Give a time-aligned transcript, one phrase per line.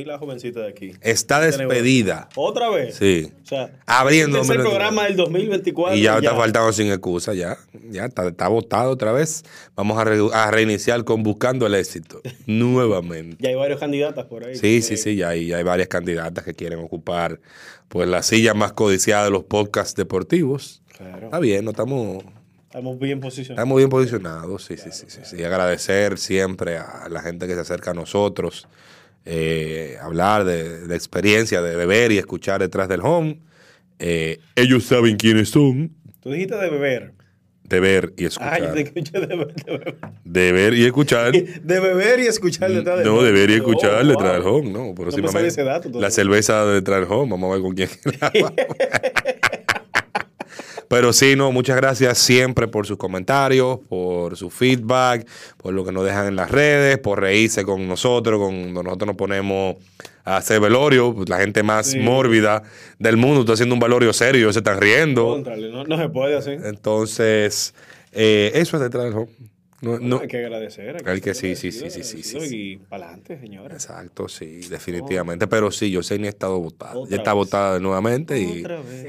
[0.00, 0.92] Y la jovencita de aquí.
[1.00, 2.28] Está despedida.
[2.36, 2.94] ¿Otra vez?
[2.96, 3.32] Sí.
[3.42, 4.70] O sea, Abriendo este es el 2024.
[4.70, 5.96] programa del 2024.
[5.96, 7.56] Y ya está faltando sin excusa, ya.
[7.90, 9.44] Ya está, está votado otra vez.
[9.74, 12.20] Vamos a, re- a reiniciar con Buscando el Éxito.
[12.46, 13.36] Nuevamente.
[13.40, 14.54] Ya hay varios candidatas por ahí.
[14.56, 17.40] Sí, sí, sí, ya hay, ya hay varias candidatas que quieren ocupar
[17.88, 20.82] pues la silla más codiciada de los podcasts deportivos.
[20.96, 21.26] Claro.
[21.26, 22.24] Está bien, no estamos,
[22.66, 23.58] Estamos bien posicionados.
[23.58, 25.42] estamos bien posicionados, sí, sí, sí, sí, sí.
[25.42, 28.68] Agradecer siempre a la gente que se acerca a nosotros,
[29.30, 33.40] eh, hablar de, de experiencia, de, de ver y escuchar detrás del home.
[33.98, 37.12] Eh, ellos saben quiénes son, Tú dijiste de beber.
[37.64, 38.60] de ver y escuchar.
[38.62, 39.54] yo te escuché de beber.
[39.54, 41.32] De beber, De ver y escuchar.
[41.62, 43.26] de beber y escuchar detrás del No, home.
[43.26, 44.86] deber y escuchar Oh, detrás del home, no.
[44.86, 45.42] No próximamente.
[45.42, 46.00] me ese dato todavía.
[46.08, 47.88] la cerveza detrás del home, vamos a ver con quién.
[50.88, 55.26] Pero sí, no, muchas gracias siempre por sus comentarios, por su feedback,
[55.58, 59.16] por lo que nos dejan en las redes, por reírse con nosotros, cuando nosotros nos
[59.16, 59.76] ponemos
[60.24, 61.98] a hacer velorio, pues, la gente más Sí.
[62.00, 62.62] mórbida
[62.98, 65.26] del mundo está haciendo un velorio serio, ellos se están riendo.
[65.26, 66.50] Contrale, no, no se puede así.
[66.52, 67.74] Entonces,
[68.12, 69.28] eh, eso es detrás del home.
[69.80, 71.08] No, no- Hay que agradecer.
[71.08, 73.72] Hay que ser sí, sí, sí, sí, sí, sí, Y para adelante, señores.
[73.74, 75.46] Exacto, sí, definitivamente.
[75.46, 76.94] Pero sí, yo sé ni ha estado votada.
[77.08, 79.06] Ya está votada nuevamente y Otra vez.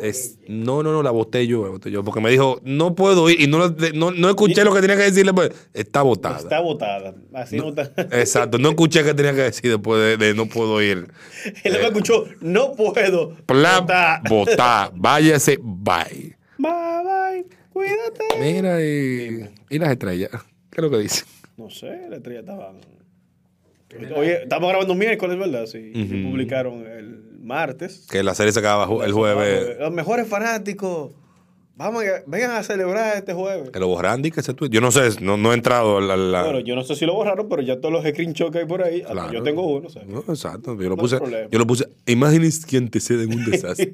[0.00, 3.28] es no, no, no, la voté yo, la voté yo, porque me dijo, no puedo
[3.28, 6.38] ir y no, no, no escuché lo que tenía que decirle, pues está votada.
[6.38, 7.14] Está votada.
[7.32, 7.90] Así no, está.
[8.20, 11.08] Exacto, no escuché que tenía que decir después de, de no puedo ir.
[11.64, 12.24] Él me escuchó.
[12.40, 13.34] No puedo.
[13.46, 14.20] Plan, votar.
[14.28, 16.36] votar, váyase, bye.
[16.56, 16.70] Bye,
[17.02, 17.46] bye.
[17.74, 18.24] Cuídate.
[18.40, 20.30] Mira, y, y las estrellas,
[20.70, 21.24] ¿qué es lo que dice?
[21.58, 22.76] No sé, la estrella estaban.
[24.16, 25.66] Oye, estamos grabando miércoles, ¿verdad?
[25.66, 25.92] Sí.
[25.94, 28.06] Y publicaron el martes.
[28.10, 29.76] Que la serie se acaba el jueves.
[29.78, 31.12] Los mejores fanáticos.
[31.76, 33.70] Vamos, a- vengan a celebrar este jueves.
[33.70, 34.70] Que lo borran, di que ese tweet.
[34.70, 36.16] Yo no sé, no, no he entrado a la.
[36.16, 38.64] la- Bueno, yo no sé si lo borraron, pero ya todos los screenshots que hay
[38.66, 39.32] por ahí, Claro.
[39.32, 39.88] yo tengo uno.
[39.88, 40.74] o sea, No, exacto.
[40.76, 41.16] Yo lo No puse.
[41.16, 41.48] hay problema.
[41.50, 41.88] Yo lo puse.
[42.06, 43.92] Imágenes que anteceden un desastre.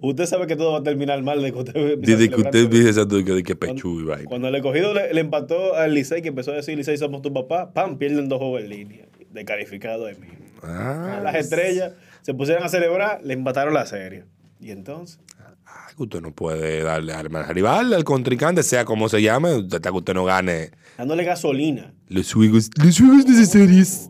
[0.00, 3.24] Usted sabe que todo va a terminar mal de que usted Desde que usted de
[3.24, 4.28] que, de pechú y vaina.
[4.28, 7.32] Cuando el escogido le, le empató al Licey, que empezó a decir Licey somos tu
[7.32, 10.28] papá, pam, pierden dos juegos en línea, descalificado de mí.
[10.62, 11.92] Ah, Las estrellas
[12.22, 14.24] se pusieron a celebrar, le empataron la serie.
[14.60, 15.18] Y entonces,
[15.66, 19.80] ay, usted no puede darle al al rival, al contrincante, sea como se llame, hasta
[19.80, 21.92] que usted no gane dándole gasolina.
[22.08, 24.08] los juegos, los juegos necesarios.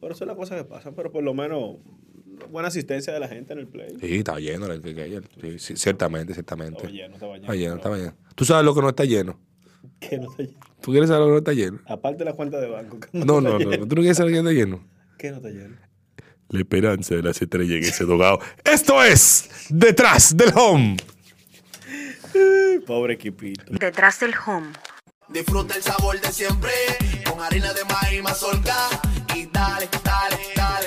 [0.00, 1.76] Por eso es la cosa que pasa, pero por lo menos
[2.50, 3.96] buena asistencia de la gente en el play.
[4.00, 5.24] Sí, está lleno el ayer.
[5.40, 6.86] Sí, sí, ciertamente, ciertamente.
[6.86, 7.44] Estaba lleno, estaba lleno.
[7.44, 8.14] Está lleno, está lleno.
[8.34, 9.38] Tú sabes lo que no está lleno.
[10.00, 10.58] Que no está lleno.
[10.80, 11.80] ¿Tú quieres saber lo que no está lleno?
[11.86, 12.98] Aparte de la cuenta de banco.
[13.12, 13.58] No, no, no.
[13.58, 14.84] ¿Tú no quieres saber lo que está lleno?
[15.18, 15.76] ¿Qué no está lleno?
[16.48, 18.38] La esperanza de las estrellas en ese dogado.
[18.64, 20.96] Esto es Detrás del Home.
[22.86, 23.64] Pobre equipito.
[23.68, 24.68] Detrás del home.
[25.28, 26.70] Disfruta el sabor de siempre
[27.28, 28.76] con harina de maíz mazorca
[29.34, 30.86] y dale, dale, dale,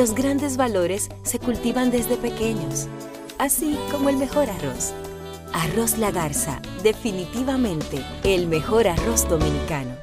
[0.00, 2.88] Los grandes valores se cultivan desde pequeños,
[3.36, 4.94] así como el mejor arroz.
[5.52, 9.94] Arroz La Garza, definitivamente el mejor arroz dominicano.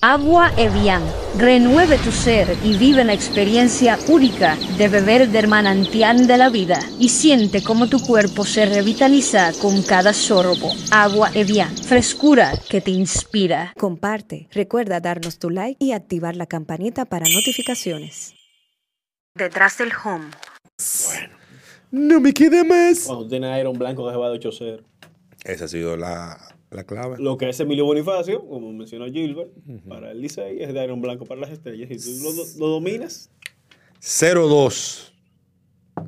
[0.00, 1.02] Agua Evian.
[1.36, 6.78] Renueve tu ser y vive la experiencia única de beber del manantial de la vida
[6.98, 10.72] y siente cómo tu cuerpo se revitaliza con cada sorbo.
[10.90, 11.76] Agua Evian.
[11.76, 13.74] Frescura que te inspira.
[13.78, 18.32] Comparte, recuerda darnos tu like y activar la campanita para notificaciones.
[19.36, 20.26] Detrás del home.
[21.90, 23.00] No me queda más.
[23.00, 24.84] Cuando a Iron Blanco que se va de 8-0.
[25.44, 26.38] Esa ha sido la,
[26.70, 27.16] la clave.
[27.18, 29.50] Lo que es Emilio Bonifacio, como mencionó Gilbert,
[29.88, 31.90] para el Licey es de Iron Blanco para las estrellas.
[31.90, 33.28] Y tú lo, lo dominas,
[34.00, 35.10] 0-2.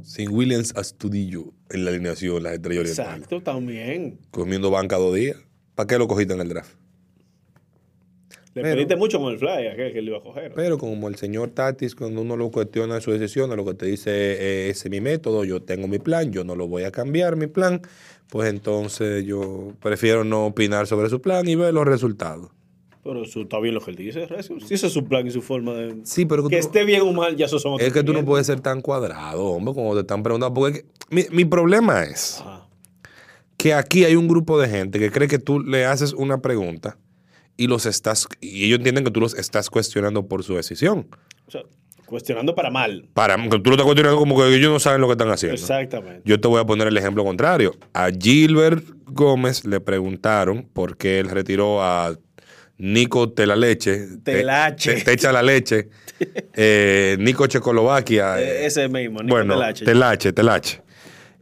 [0.03, 3.15] Sin Williams Astudillo en la alineación, las estrellas orientales.
[3.15, 4.21] exacto, también.
[4.31, 5.37] Comiendo banca dos días.
[5.75, 6.75] ¿Para qué lo cogiste en el draft?
[8.57, 10.53] Le Pero- pediste mucho con el fly, aquel que le iba a coger.
[10.55, 14.11] Pero como el señor Tatis, cuando uno lo cuestiona su decisión, lo que te dice
[14.11, 17.37] eh, ese es mi método, yo tengo mi plan, yo no lo voy a cambiar
[17.37, 17.83] mi plan,
[18.31, 22.51] pues entonces yo prefiero no opinar sobre su plan y ver los resultados.
[23.05, 24.27] Pero eso está bien lo que él dice.
[24.27, 24.59] Recio.
[24.59, 25.97] Si ese es su plan y su forma de.
[26.05, 28.21] Sí, pero que tú- esté bien o mal, ya eso son Es que tú no
[28.21, 28.25] 500.
[28.25, 30.55] puedes ser tan cuadrado, hombre, como te están preguntando.
[30.55, 32.67] Porque que mi, mi problema es Ajá.
[33.59, 36.99] que aquí hay un grupo de gente que cree que tú le haces una pregunta
[37.57, 41.07] y los estás y ellos entienden que tú los estás cuestionando por su decisión.
[41.47, 41.63] O sea,
[42.05, 43.09] cuestionando para mal.
[43.15, 45.55] Para que tú lo estás cuestionando como que ellos no saben lo que están haciendo.
[45.61, 46.23] Exactamente.
[46.25, 47.75] Yo te voy a poner el ejemplo contrario.
[47.93, 52.17] A Gilbert Gómez le preguntaron por qué él retiró a
[52.79, 54.07] Nico Telaleche.
[54.23, 54.95] te- Telache.
[54.97, 55.89] Te, te echa la leche.
[56.55, 58.41] eh, Nico Checoslovaquia.
[58.41, 59.85] Eh, eh, ese mismo, Nico bueno, Telache.
[59.85, 60.83] Telache, Telache.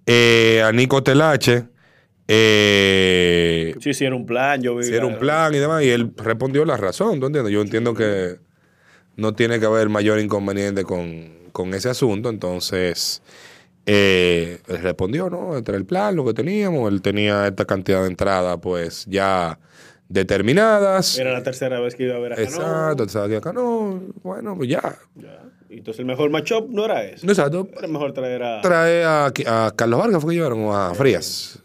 [0.07, 1.65] Eh, a Nico Telache.
[2.29, 4.63] Eh, Sí, sí, era un plan.
[4.63, 4.85] Yo vi.
[4.85, 7.53] si era un plan y demás, y él respondió la razón, ¿tú entiendes?
[7.53, 8.39] Yo entiendo que
[9.17, 13.23] no tiene que haber mayor inconveniente con, con ese asunto, entonces
[13.87, 15.57] eh, él respondió, ¿no?
[15.57, 19.59] Era el plan, lo que teníamos, él tenía esta cantidad de entradas pues ya
[20.09, 21.19] determinadas.
[21.19, 22.93] Era la tercera vez que iba a ver a Cano.
[22.93, 24.97] Exacto, que acá no, bueno, pues ya.
[25.15, 25.43] Ya.
[25.69, 27.27] Entonces el mejor matchup no era ese.
[27.27, 27.69] Exacto.
[27.77, 28.61] Era mejor traer a.
[28.61, 30.73] Trae a, a Carlos Vargas, ¿fue que llevaron?
[30.73, 31.59] A Frías.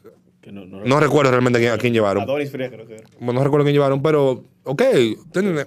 [0.50, 2.24] Que no, no, No recuerdo realmente a quién, a quién llevaron.
[2.24, 3.04] a Donis Frías creo que era.
[3.20, 4.82] Bueno, no recuerdo quién llevaron, pero, ok.
[5.32, 5.66] tienen-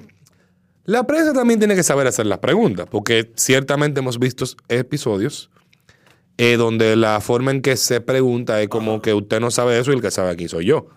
[0.84, 5.48] La prensa también tiene que saber hacer las preguntas, porque ciertamente hemos visto episodios
[6.38, 9.92] eh, donde la forma en que se pregunta es como que usted no sabe eso
[9.92, 10.88] y el que sabe aquí soy yo.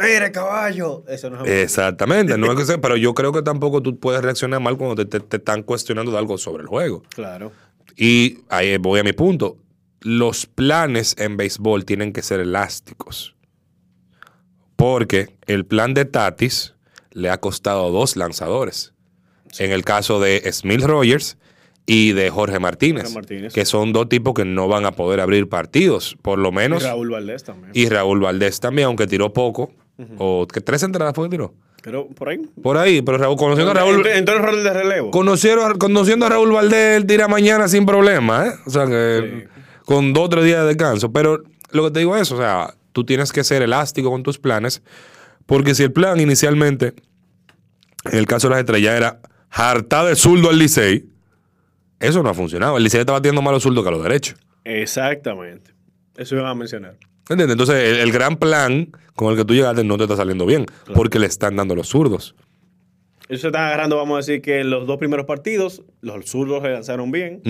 [0.00, 1.02] ¡Mire, caballo!
[1.08, 4.22] Eso no es Exactamente, no es que sea, pero yo creo que tampoco tú puedes
[4.22, 7.02] reaccionar mal cuando te, te- te están cuestionando de algo sobre el juego.
[7.14, 7.50] Claro.
[7.96, 9.56] Y ahí voy a mi punto.
[10.00, 13.34] Los planes en béisbol tienen que ser elásticos.
[14.76, 16.74] Porque el plan de Tatis
[17.10, 18.92] le ha costado dos lanzadores.
[19.58, 21.36] En el caso de Smith Rogers
[21.84, 23.52] y de Jorge Martínez, Jorge Martínez.
[23.54, 26.82] Que son dos tipos que no van a poder abrir partidos, por lo Y menos.
[26.82, 27.72] Raúl Valdés también.
[27.74, 29.72] Y Raúl Valdés también, aunque tiró poco.
[30.18, 31.54] O que tres entradas fue que tiró.
[31.82, 32.38] Pero por ahí.
[32.62, 34.06] Por ahí, pero Raúl, conociendo a Raúl.
[34.06, 35.10] El rol de relevo.
[35.10, 38.52] Conocieron, conociendo a Raúl Valdés, él tira mañana sin problema, ¿eh?
[38.66, 39.48] O sea, que
[39.88, 41.10] con dos o tres días de descanso.
[41.14, 44.38] Pero lo que te digo es, o sea, tú tienes que ser elástico con tus
[44.38, 44.82] planes,
[45.46, 46.92] porque si el plan inicialmente,
[48.04, 51.08] en el caso de las estrellas, era hartar de zurdo al Licey,
[52.00, 52.76] eso no ha funcionado.
[52.76, 54.36] El Licey estaba teniendo más los zurdos que a los derechos.
[54.64, 55.72] Exactamente.
[56.18, 56.98] Eso iban a mencionar.
[57.20, 57.52] ¿Entiendes?
[57.52, 60.66] Entonces, el, el gran plan con el que tú llegaste no te está saliendo bien,
[60.94, 62.34] porque le están dando los zurdos.
[63.28, 66.62] Ellos se están agarrando, vamos a decir, que en los dos primeros partidos, los zurdos
[66.62, 67.42] se lanzaron bien.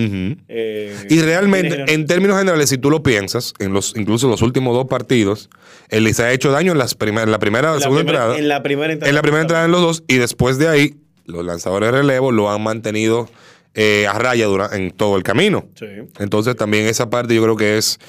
[0.49, 4.41] Eh, Y realmente, en términos generales, si tú lo piensas, en los, incluso en los
[4.41, 5.49] últimos dos partidos,
[5.89, 8.39] el Licey ha hecho daño en, las primer- en la primera, la segunda primera- entrada.
[8.39, 9.09] En la primera entrada.
[9.09, 10.95] en la primera entrada en los dos, y después de ahí,
[11.25, 13.29] los lanzadores de relevo lo han mantenido
[13.75, 15.65] eh, a raya dura- en todo el camino.
[15.75, 15.85] Sí.
[16.19, 17.99] Entonces, también esa parte yo creo que es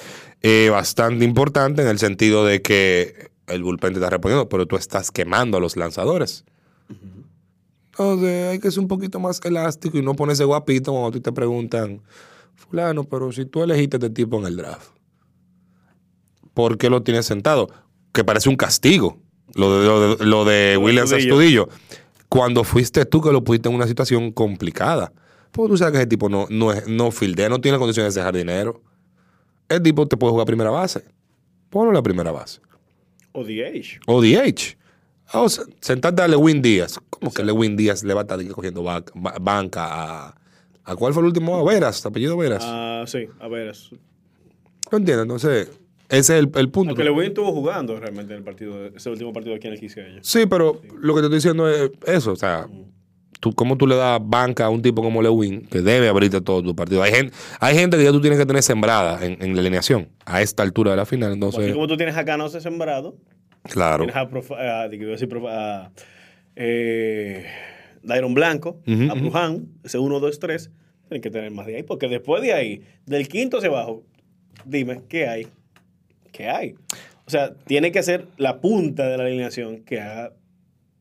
[0.43, 4.77] eh, bastante importante en el sentido de que el bullpen te está respondiendo, pero tú
[4.77, 6.45] estás quemando a los lanzadores.
[8.01, 11.21] Entonces, hay que ser un poquito más elástico y no ponerse guapito cuando a ti
[11.21, 12.01] te preguntan,
[12.55, 14.89] fulano, pero si tú elegiste a este tipo en el draft,
[16.55, 17.69] ¿por qué lo tienes sentado?
[18.13, 19.19] Que parece un castigo,
[19.55, 21.65] lo de, lo de, lo de Williams Astudillo.
[21.65, 21.69] Astudillo.
[22.31, 25.13] Cuando fuiste tú que lo pusiste en una situación complicada.
[25.53, 28.21] Porque tú sabes que ese tipo no, no, es, no fildea, no tiene condiciones de
[28.21, 28.81] ser jardinero.
[29.69, 31.05] El tipo te puede jugar primera base.
[31.69, 32.61] Ponlo en la primera base.
[33.33, 34.01] O DH.
[34.07, 34.80] O DH.
[35.33, 36.99] O sea, sentarte a Lewin Díaz.
[37.11, 39.87] ¿Cómo que Lewin Díaz le va a estar cogiendo ba- ba- banca
[40.27, 40.35] a,
[40.85, 41.57] a cuál fue el último?
[41.57, 42.63] A Veras, apellido Veras.
[42.67, 43.69] Ah, sí, a ver.
[43.69, 43.91] es-
[44.91, 45.23] ¿No entiendes?
[45.23, 45.69] Entonces,
[46.09, 46.91] ese es el, el punto.
[46.91, 50.19] Aunque Lewin estuvo jugando realmente en el partido, ese último partido aquí en el Quisqueya.
[50.23, 52.33] Sí, pero lo que te estoy diciendo es eso.
[52.33, 52.67] O sea,
[53.39, 56.61] tú, ¿cómo tú le das banca a un tipo como Lewin que debe abrirte todo
[56.61, 57.05] tu partido?
[57.05, 60.09] Hay gente, hay gente que ya tú tienes que tener sembrada en, en la alineación
[60.27, 61.33] a esta altura de la final.
[61.33, 63.17] Entonces, como tú tienes acá no se sembrado,
[63.63, 64.05] claro.
[64.05, 64.51] tienes a, Prof-
[65.29, 65.91] Prof-
[66.57, 67.45] eh,
[68.03, 69.15] Dairon Blanco, a.
[69.15, 70.71] Bruján, ese 1, 2, 3,
[71.09, 74.05] tienen que tener más de ahí, porque después de ahí, del quinto hacia abajo,
[74.65, 75.47] dime, ¿qué hay?
[76.33, 76.75] ¿Qué hay?
[77.27, 80.33] O sea, tiene que ser la punta de la alineación que haga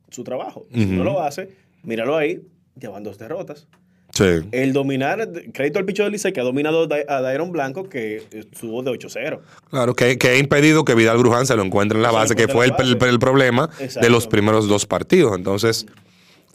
[0.09, 0.67] su trabajo.
[0.73, 1.49] Si no lo hace,
[1.83, 2.41] míralo ahí,
[2.79, 3.67] llevan dos derrotas.
[4.13, 4.47] Sí.
[4.51, 8.81] El dominar, crédito al picho de Licey que ha dominado a Dairon Blanco, que estuvo
[8.83, 9.39] de 8-0.
[9.69, 12.47] Claro, que, que ha impedido que Vidal Bruján se lo encuentre en la base, que
[12.47, 13.69] fue el, el- problema
[14.01, 15.35] de los primeros dos partidos.
[15.37, 15.85] Entonces,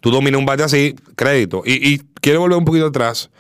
[0.00, 1.62] tú dominas un bate así, crédito.
[1.64, 3.30] Y, y quiero volver un poquito atrás.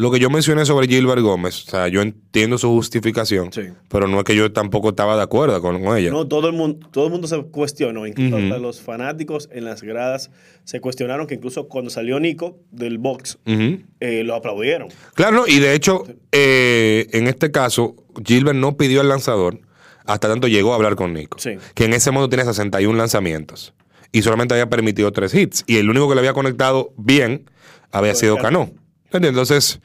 [0.00, 3.62] Lo que yo mencioné sobre Gilbert Gómez, o sea, yo entiendo su justificación, Sí.
[3.88, 6.10] pero no es que yo tampoco estaba de acuerdo con, con ella.
[6.10, 9.82] No, todo el mundo, todo el mundo se cuestionó, incluso hasta los fanáticos en las
[9.82, 10.30] gradas
[10.64, 13.80] se cuestionaron que incluso cuando salió Nico del box, Ujú.
[14.00, 14.88] eh, lo aplaudieron.
[15.14, 19.60] Claro, no, y de hecho, eh, en este caso, Gilbert no pidió el lanzador
[20.06, 21.38] hasta tanto llegó a hablar con Nico.
[21.38, 21.56] Sí.
[21.74, 23.74] Que en ese momento tiene 61 lanzamientos
[24.12, 25.62] y solamente había permitido tres hits.
[25.66, 27.44] Y el único que le había conectado bien
[27.92, 28.70] había sido Cano.
[29.12, 29.28] ¿Entiendes?
[29.30, 29.80] Entonces,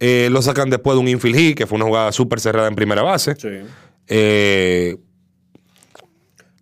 [0.00, 2.74] eh, lo sacan después de un infield hit, que fue una jugada súper cerrada en
[2.74, 3.34] primera base.
[3.36, 3.48] Sí.
[4.08, 4.96] Eh,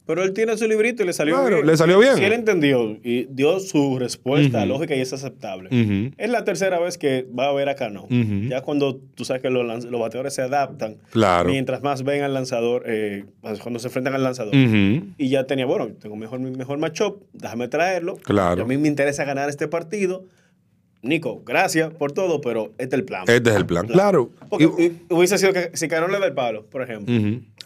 [0.07, 1.67] Pero él tiene su librito y le salió Claro, bien.
[1.67, 2.15] le salió bien.
[2.15, 5.69] Si él entendió y dio su respuesta lógica y es aceptable.
[6.17, 8.07] Es la tercera vez que va a ver a Cano.
[8.49, 11.51] Ya cuando tú sabes que los, bateadores se adaptan, Claro.
[11.51, 13.25] mientras más ven al lanzador, eh,
[13.63, 14.55] cuando se enfrentan al lanzador.
[14.55, 18.17] Y ya tenía, bueno, tengo mejor, mejor matchup, déjame traerlo.
[18.19, 18.61] Claro.
[18.61, 20.25] Y a mí me interesa ganar este partido.
[21.03, 23.25] Nico, gracias por todo, pero este es el plan.
[23.29, 23.87] Este es el plan.
[23.87, 24.31] Claro.
[24.49, 27.15] Porque Y- y- hubiese sido que si Cano le da el palo, por ejemplo.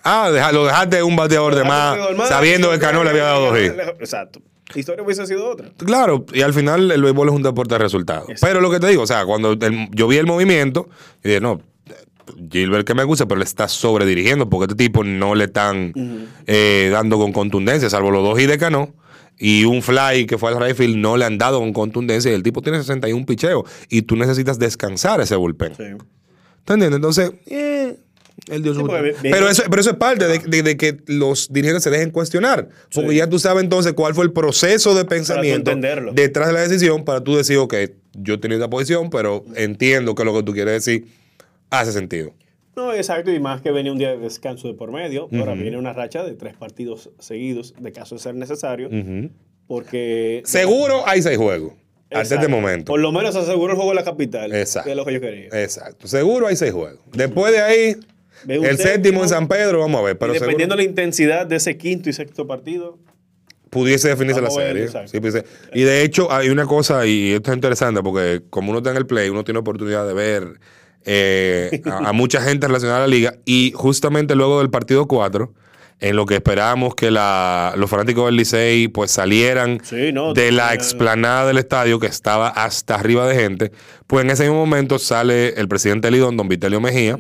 [0.03, 3.59] Ah, deja- lo dejaste un bateador de más, sabiendo que Cano le había dado dos
[3.59, 3.75] hits.
[4.01, 4.41] Exacto.
[4.75, 5.69] La historia hubiese sido otra.
[5.79, 8.29] Claro, y al final el béisbol es un deporte de resultados.
[8.29, 8.47] Exacto.
[8.47, 10.89] Pero lo que te digo, o sea, cuando el- yo vi el movimiento,
[11.25, 11.61] y dije, no,
[12.51, 15.93] Gilbert que me gusta, pero le está sobredirigiendo porque este tipo no le están
[16.47, 18.95] eh, dando con contundencia, salvo los dos hits de Cano.
[19.43, 22.43] Y un fly que fue al field no le han dado con contundencia y el
[22.43, 25.75] tipo tiene 61 picheos y tú necesitas descansar ese bullpen.
[25.75, 25.85] Sí.
[26.67, 26.97] ¿Te entiendes?
[26.97, 27.97] Entonces, eh,
[28.49, 30.99] él dio su- Sí, bien- pero, eso, pero eso es parte de, de- de que
[31.07, 32.69] los dirigentes se dejen cuestionar.
[32.95, 33.17] Porque Sí.
[33.17, 35.71] ya tú sabes entonces cuál fue el proceso de pensamiento
[36.13, 37.75] detrás de la decisión para tú decir, ok,
[38.13, 41.07] yo tenido esta posición, pero entiendo que lo que tú quieres decir
[41.71, 42.35] hace sentido.
[42.81, 45.29] No, exacto, y más que venía un día de descanso de por medio.
[45.33, 48.89] Ahora viene una racha de tres partidos seguidos, de caso de ser necesario,
[49.67, 50.43] porque...
[50.45, 51.75] Seguro hay seis juegos
[52.11, 52.91] hasta este momento.
[52.91, 54.55] Por lo menos aseguró el juego de la capital.
[54.55, 54.87] Exacto.
[54.87, 55.49] Que es lo que yo quería.
[55.53, 56.09] Exacto.
[56.09, 57.01] Seguro hay seis juegos.
[57.13, 57.97] Después de ahí,
[58.49, 60.19] el séptimo en San Pedro, vamos a ver.
[60.19, 62.99] Pero dependiendo seguro de la intensidad de ese quinto y sexto partido,
[63.69, 64.85] pudiese definirse la ver, serie.
[64.85, 65.09] exacto.
[65.09, 65.45] Sí, pudiese.
[65.75, 68.97] Y de hecho, hay una cosa, y esto es interesante, porque como uno está en
[68.97, 70.59] el play, uno tiene oportunidad de ver
[71.05, 73.35] eh, a, a mucha gente relacionada a la liga.
[73.45, 75.53] Y justamente luego del partido 4,
[76.03, 80.51] en lo que esperábamos que la- los fanáticos del Licey pues salieran Sí, no, de
[80.51, 83.71] la tenía- explanada del estadio, que estaba hasta arriba de gente,
[84.07, 87.19] pues en ese mismo momento sale el presidente Lidón, don Vitelio Mejía,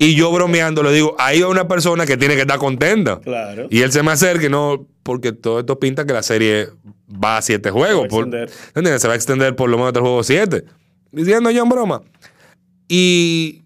[0.00, 3.20] y yo bromeando le digo, ahí hay una persona que tiene que estar contenta.
[3.20, 3.68] Claro.
[3.70, 6.70] Y él se me acerca y no, porque todo esto pinta que la serie
[7.08, 8.08] va a siete juegos.
[8.08, 8.50] por- extender.
[8.74, 9.00] ¿entiendes?
[9.00, 10.64] Se va a extender por lo menos hasta el juego siete.
[11.12, 12.02] Diciendo yo en broma.
[12.94, 13.62] Y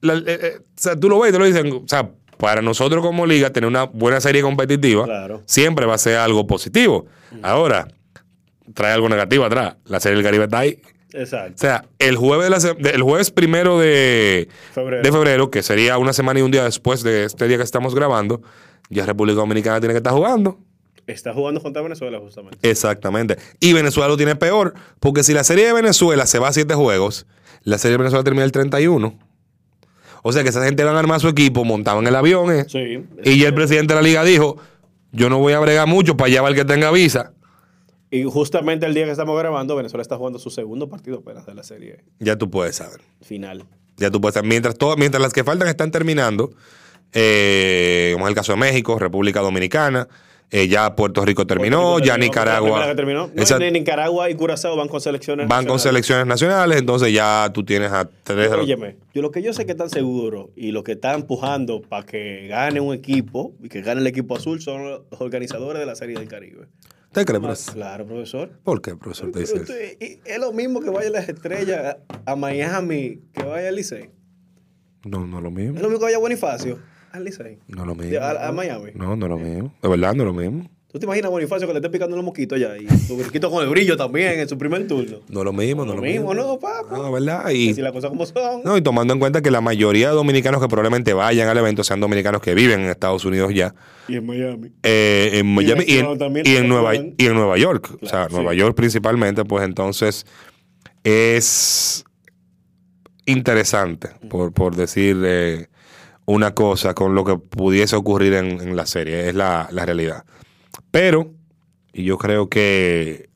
[0.00, 2.62] la- eh, eh, o sea, tú lo ves y te lo dicen, o sea, para
[2.62, 5.42] nosotros como liga tener una buena serie competitiva Claro.
[5.44, 7.06] siempre va a ser algo positivo.
[7.42, 7.88] Ahora,
[8.74, 9.74] trae algo negativo atrás.
[9.86, 10.80] La serie del Caribe está ahí.
[11.12, 11.54] O Exacto.
[11.56, 15.02] sea, el jueves, de la el jueves primero de Febrero.
[15.02, 17.92] de febrero, que sería una semana y un día después de este día que estamos
[17.92, 18.40] grabando,
[18.88, 20.60] ya República Dominicana tiene que estar jugando.
[21.08, 22.58] Está jugando contra Venezuela justamente.
[22.68, 23.36] Exactamente.
[23.58, 26.74] Y Venezuela lo tiene peor, porque si la serie de Venezuela se va a siete
[26.74, 27.26] juegos,
[27.66, 29.18] la serie de Venezuela termina el 31.
[30.22, 33.04] O sea que esa gente van a armar su equipo, montaban el avión, eh, Sí.
[33.24, 34.56] y ya el presidente de la liga dijo,
[35.12, 37.32] yo no voy a bregar mucho para allá va el que tenga visa.
[38.10, 41.54] Y justamente el día que estamos grabando, Venezuela está jugando su segundo partido apenas de
[41.54, 43.00] la serie Ya tú puedes saber.
[43.20, 43.64] final.
[43.98, 44.48] Ya tú puedes saber.
[44.48, 46.50] Mientras, todo, mientras las que faltan están terminando,
[47.12, 50.08] eh, como es el caso de México, República Dominicana,
[50.50, 52.94] eh, ya Puerto Rico terminó, Puerto Rico ya Nicaragua.
[52.94, 53.30] terminó.
[53.34, 55.48] No, ni Nicaragua y Curazao van con selecciones.
[55.48, 58.52] van con selecciones nacionales, entonces ya tú tienes a tres.
[58.52, 62.06] Óyeme, yo lo que yo sé que están seguros y lo que está empujando para
[62.06, 65.96] que gane un equipo y que gane el equipo azul son los organizadores de la
[65.96, 66.66] Serie del Caribe.
[67.12, 67.74] ¿Te crees, Más profesor?
[67.74, 68.50] claro, profesor.
[68.62, 69.32] ¿Por qué, profesor?
[69.32, 73.74] Te dice es lo mismo que vaya las estrellas a, a Miami que vaya al
[73.76, 74.10] Licey.
[75.04, 75.74] No, no es lo Es mismo.
[75.80, 76.78] lo mismo que vaya Bonifacio
[77.16, 77.58] al Licey.
[77.68, 78.20] No es lo mismo.
[78.20, 78.90] A, a Miami.
[78.94, 79.74] No, no es lo mismo.
[79.82, 80.70] De verdad, no es lo mismo.
[80.88, 82.74] ¿Tú te imaginas a Bonifacio que le esté picando los mosquitos ya?
[82.78, 85.18] Y su brinquito con el brillo también en su primer turno.
[85.28, 86.32] No es lo mismo, no Lo lo mismo.
[86.32, 86.84] mismo, ¿no, papá?
[86.90, 87.50] No, ¿verdad?
[87.50, 88.62] Y, Así las cosas como son.
[88.64, 91.84] no, y tomando en cuenta que la mayoría de dominicanos que probablemente vayan al evento
[91.84, 93.74] sean dominicanos que viven en Estados Unidos ya.
[94.08, 94.72] Y en Miami.
[94.84, 97.98] eh, en Miami y, en, y en ¿te Nueva, y en Nueva York.
[98.00, 98.54] o sea, Nueva.
[98.54, 100.24] York principalmente, pues entonces
[101.04, 102.04] es
[103.26, 105.66] interesante, por, por decir eh,
[106.26, 109.28] una cosa, con lo que pudiese ocurrir en, en la serie.
[109.28, 110.24] Es la, la realidad.
[110.90, 111.32] Pero,
[111.92, 113.30] y yo creo que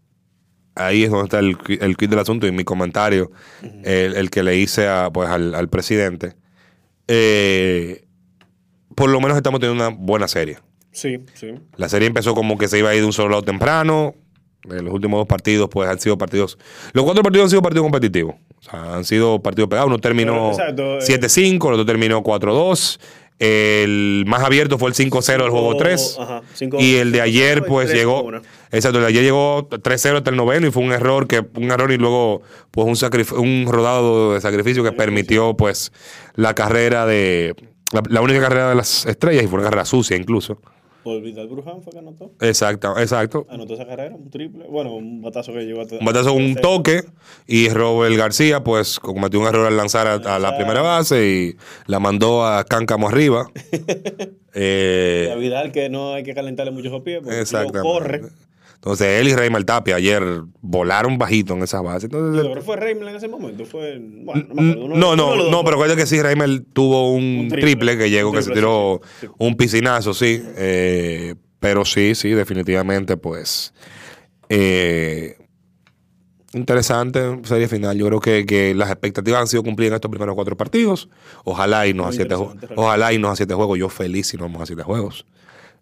[0.74, 3.30] ahí es donde está el, el kit del asunto y mi comentario,
[3.84, 6.34] el, el que le hice a, pues, al, al presidente.
[7.08, 8.04] eh,
[8.94, 10.58] por lo menos estamos teniendo una buena serie.
[10.92, 11.54] Sí, sí.
[11.76, 14.14] La serie empezó como que se iba a ir de un solo lado temprano.
[14.70, 16.58] Eh, los últimos dos partidos, pues han sido partidos.
[16.92, 18.34] Los cuatro partidos han sido partidos competitivos.
[18.58, 19.88] O sea, han sido partidos pegados.
[19.88, 21.00] Uno terminó Exacto, eh.
[21.00, 22.98] 7-5, el otro terminó 4-2.
[23.38, 26.16] El más abierto fue el 5-0 del juego 3.
[26.20, 28.30] ajá, cinco- y el de ayer, pues tres llegó.
[28.70, 31.70] Exacto, el de ayer llegó 3-0 hasta el noveno y fue un error que un
[31.70, 35.90] error y luego pues un un rodado de sacrificio que permitió pues
[36.34, 37.54] la carrera de
[37.92, 40.60] la, la única carrera de las estrellas y fue una carrera sucia incluso.
[41.02, 42.32] Por Vidal Bruján fue que anotó.
[42.40, 43.46] Exacto, exacto.
[43.48, 44.66] Anotó esa carrera, un triple.
[44.68, 45.84] Bueno, un batazo que llegó a.
[45.84, 47.04] Un batazo con un toque
[47.46, 51.56] y Robert García pues cometió un error al lanzar a, a la primera base y
[51.86, 53.50] la mandó a cáncamo arriba.
[54.50, 57.80] A Eh, Vidal que no hay que calentarle mucho los pies porque exactamente.
[57.82, 58.22] corre.
[58.82, 60.22] Entonces él y Raymar Tapia ayer
[60.62, 62.06] volaron bajito en esa base.
[62.06, 63.66] Entonces, que fue Raymond en ese momento.
[63.66, 63.98] Fue.
[64.00, 64.84] Bueno, no me acuerdo.
[64.86, 68.32] Uno- No, no, pero acuérdate que sí, Reimer tuvo un, Un triple, triple, que llegó,
[68.32, 70.42] que se tiró sí, un piscinazo, sí.
[70.56, 73.74] eh, pero sí, sí, definitivamente, pues.
[74.48, 75.36] eh,
[76.52, 77.96] interesante serie final.
[77.96, 81.08] Yo creo que, que las expectativas han sido cumplidas en estos primeros cuatro partidos.
[81.44, 82.82] Ojalá y nos a Muy siete, ju- interesante, realmente.
[82.82, 83.78] ojalá y nos a siete juegos.
[83.78, 85.26] Yo feliz si nos vamos a siete juegos.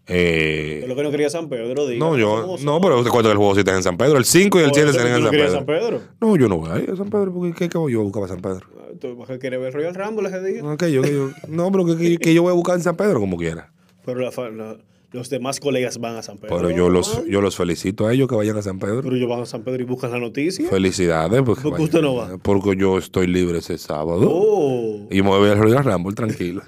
[0.09, 1.87] Eh, lo que no quería San Pedro.
[1.87, 1.99] diga.
[1.99, 4.17] no, yo, no, pero usted cuenta que el juego 7 es en San Pedro.
[4.19, 5.53] El 5 y el Por 7 eso serán tú en San Pedro.
[5.53, 6.01] San Pedro.
[6.21, 8.05] No, yo no voy a ir a San Pedro porque ¿qué, qué voy yo a
[8.05, 8.67] buscar para San Pedro?
[8.81, 10.63] Ah, Tú vas a querer ver Royal Rumble ese día.
[10.63, 12.97] No, que yo, que yo- no, pero que, que- yo voy a buscar en San
[12.97, 13.71] Pedro como quiera.
[14.07, 14.77] Pero la la-
[15.11, 16.57] los demás colegas van a San Pedro.
[16.57, 19.03] Pero yo los, yo los felicito a ellos que vayan a San Pedro.
[19.03, 20.69] Pero ellos van a San Pedro y buscan la noticia.
[20.69, 21.41] Felicidades.
[21.43, 22.37] Porque, ¿Por qué usted no va?
[22.43, 24.21] Porque yo estoy libre ese sábado.
[24.31, 26.63] Oh, Y me voy a Royal Rumble tranquilo.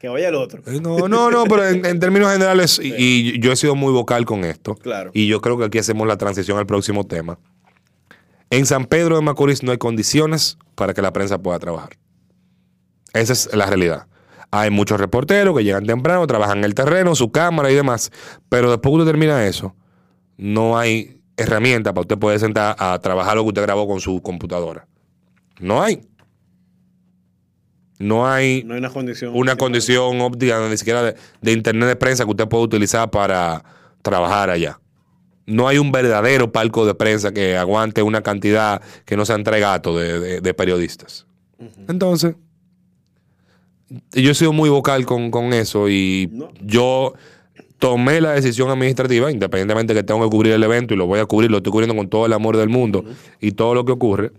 [0.00, 0.62] Que vaya el otro.
[0.66, 3.92] Eh, No, no, no, pero en, en términos generales, y, y yo he sido muy
[3.92, 4.74] vocal con esto.
[4.74, 5.10] Claro.
[5.14, 7.38] Y yo creo que aquí hacemos la transición al próximo tema.
[8.48, 11.90] En San Pedro de Macorís no hay condiciones para que la prensa pueda trabajar.
[13.12, 14.06] Esa es la realidad.
[14.50, 18.10] Hay muchos reporteros que llegan temprano, trabajan en el terreno, su cámara y demás.
[18.48, 19.76] Pero después que usted termina eso,
[20.36, 24.20] no hay herramienta para usted poder sentar a trabajar lo que usted grabó con su
[24.22, 24.88] computadora.
[25.60, 26.00] No hay.
[28.00, 29.32] No hay No hay una condición.
[29.36, 33.62] una condición óptica, ni siquiera de, de internet de prensa que usted pueda utilizar para
[34.02, 34.80] trabajar allá.
[35.46, 39.96] No hay un verdadero palco de prensa que aguante una cantidad que no sea entregato
[39.96, 41.26] de, de- de periodistas.
[41.88, 42.34] Entonces,
[44.12, 46.50] yo he sido muy vocal con, con eso y No.
[46.64, 47.14] yo
[47.78, 51.26] tomé la decisión administrativa, independientemente que tengo que cubrir el evento y lo voy a
[51.26, 53.04] cubrir, lo estoy cubriendo con todo el amor del mundo
[53.40, 54.32] y todo lo que ocurre.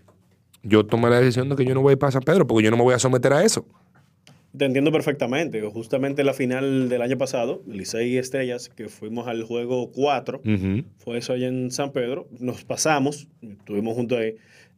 [0.63, 2.63] Yo tomé la decisión de que yo no voy a ir para San Pedro porque
[2.63, 3.65] yo no me voy a someter a eso.
[4.57, 5.61] Te entiendo perfectamente.
[5.61, 10.83] Justamente la final del año pasado, Licey y Estrellas, que fuimos al juego 4, Ujú.
[10.97, 12.27] fue eso allá en San Pedro.
[12.39, 14.35] Nos pasamos, estuvimos juntos ahí,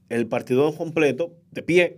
[0.10, 1.98] el partido completo, de pie,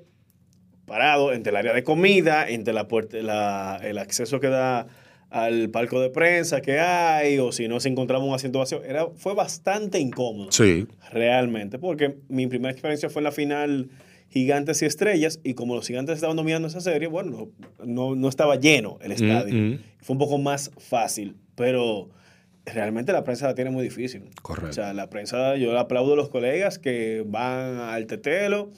[0.85, 4.87] parado, entre el área de comida, entre la puerta, la- el acceso que da
[5.35, 8.81] al palco de prensa que hay, o si no se encontraba un asiento vacío.
[8.85, 10.49] Era, fue bastante incómodo.
[10.53, 10.87] Sí.
[11.11, 13.89] Realmente, porque mi primera experiencia fue en la final
[14.29, 17.49] Gigantes y Estrellas, y como los Gigantes estaban dominando esa serie, bueno,
[17.83, 19.53] no, no estaba lleno el estadio.
[19.53, 19.79] Mm, mm.
[19.99, 22.09] Fue un poco más fácil, pero
[22.63, 24.29] realmente la prensa la tiene muy difícil.
[24.41, 24.69] Correcto.
[24.69, 28.71] O sea, la prensa, yo le aplaudo a los colegas que van al tetelo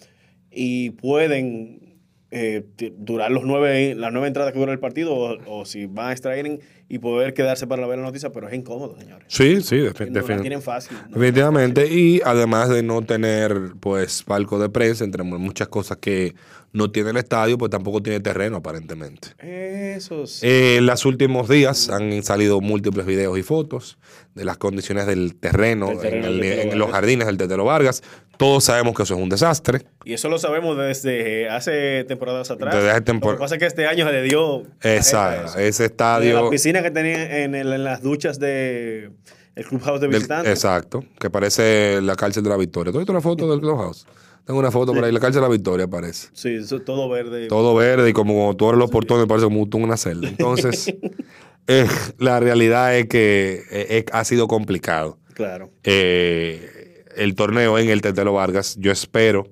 [0.49, 1.86] y pueden
[2.31, 2.63] eh,
[2.97, 6.11] durar los nueve, las nueve entradas que dura el partido, o, o si van a
[6.11, 6.59] extra inning
[6.89, 9.25] y poder quedarse para ver la noticia, pero es incómodo, señores.
[9.29, 10.97] Sí, sí, defi- No tienen fácil.
[11.09, 11.15] ¿no?
[11.17, 11.87] definitivamente.
[11.93, 16.33] Y además de no tener, pues, palco de prensa, entre mu- muchas cosas que
[16.73, 19.29] no tiene el estadio, pues tampoco tiene terreno, aparentemente.
[19.39, 20.45] Eso sí.
[20.47, 23.97] Eh, en los últimos días han salido múltiples videos y fotos
[24.35, 28.03] de las condiciones del terreno, en, el- en los jardines del Tetelo Vargas.
[28.37, 29.81] Todos sabemos que eso es un desastre.
[30.05, 32.75] Y eso lo sabemos desde hace temporadas atrás.
[32.75, 34.63] Desde hace tempor- Lo que pasa es que este año se le dio.
[34.81, 35.29] Eso.
[35.57, 36.43] ese estadio.
[36.43, 39.11] La piscina que tenía en, el- en las duchas de
[39.55, 40.51] el clubhouse de del- visitantes.
[40.53, 42.91] exacto, que parece la cárcel de la Victoria.
[42.91, 44.05] ¿Tú has visto la foto del Clubhouse?
[44.45, 46.29] Tengo una foto por ahí, la cárcel de la Victoria parece.
[46.31, 47.47] Sí, eso, todo verde.
[47.47, 50.29] todo verde y como cuando tú abres los portones parece como tú en una celda.
[50.29, 50.93] Entonces,
[51.67, 51.87] eh,
[52.19, 55.17] la realidad es que eh, eh, ha sido complicado.
[55.33, 55.69] Claro.
[55.83, 56.76] Eh,
[57.17, 59.47] el torneo en el Tetelo Vargas, yo espero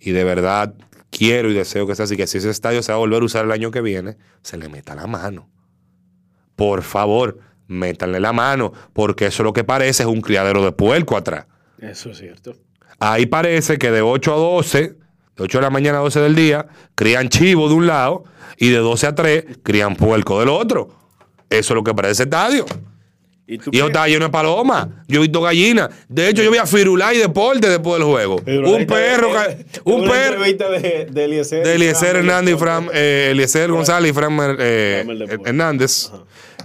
[0.00, 0.74] y de verdad
[1.10, 3.24] quiero y deseo que sea así, que si ese estadio se va a volver a
[3.24, 5.48] usar el año que viene, se le meta la mano.
[6.56, 11.16] Por favor, métanle la mano, porque eso lo que parece es un criadero de puerco
[11.16, 11.46] atrás.
[11.78, 12.54] Eso es cierto.
[12.98, 14.96] Ahí parece que de 8 a 12, de
[15.36, 18.24] 8 de la mañana a 12 del día, crían chivo de un lado
[18.56, 20.88] y de 12 a 3 crían puerco del otro.
[21.50, 22.64] Eso es lo que parece ese estadio.
[23.46, 24.88] ¿Y tú Y yo estaba lleno de palomas.
[25.08, 25.90] Yo he visto gallinas.
[26.08, 28.36] De hecho, yo vi a Firulay Deporte después del juego.
[28.46, 31.66] Un perro, ca- un una perro entrevista de, de Eliezer.
[31.66, 35.04] de Eliezer Hernández y Fran, eh, Eliezer González y Fran eh.
[35.44, 36.10] Hernández.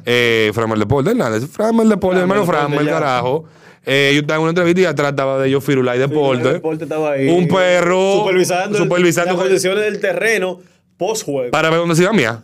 [0.05, 1.49] Eh, Framel Deporte Hernández.
[1.49, 2.91] Framel Deporte, hermano Framel, ya.
[2.91, 3.45] carajo.
[3.85, 6.47] Eh, yo estaba en una entrevista y atrás estaba de ellos Firulai Deporte.
[6.47, 7.27] El deporte estaba ahí.
[7.27, 10.59] Un perro Supervisando, supervisando las condiciones del terreno
[10.97, 11.51] post juego.
[11.51, 12.43] Para ver dónde se iba mía.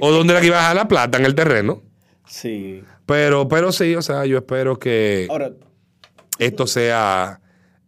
[0.00, 1.82] o dónde era que iba a dejar la plata en el terreno.
[2.28, 2.82] Sí.
[3.12, 5.52] Pero, pero sí, o sea, yo espero que Ahora,
[6.38, 7.40] esto sea.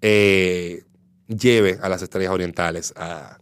[0.02, 0.82] eh,
[1.28, 3.38] lleve a las estrellas orientales a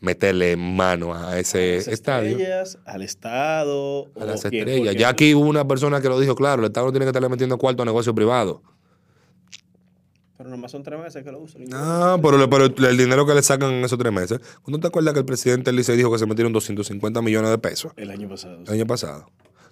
[0.00, 2.30] meterle mano a ese las estadio.
[2.32, 4.06] estrellas, al Estado.
[4.20, 4.96] A las quién, estrellas.
[4.96, 7.28] Ya aquí hubo una persona que lo dijo claro: el Estado no tiene que estarle
[7.28, 8.62] metiendo cuarto a negocio privado.
[10.36, 11.64] Pero nomás son tres meses que lo usan.
[11.74, 14.40] Ah, pero, pero el dinero que le sacan en esos tres meses.
[14.62, 17.92] ¿Cuándo te acuerdas que el presidente Licey dijo que se metieron 250 millones de pesos
[17.96, 18.58] El año pasado.
[18.66, 19.26] el año pasado?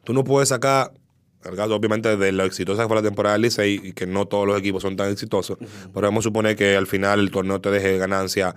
[0.05, 0.93] Tú no puedes sacar,
[1.45, 4.27] el caso obviamente de lo exitosa que fue la temporada del Licey y que no
[4.27, 5.57] todos los equipos son tan exitosos,
[5.95, 8.55] pero vamos a suponer que al final el torneo te deje ganancia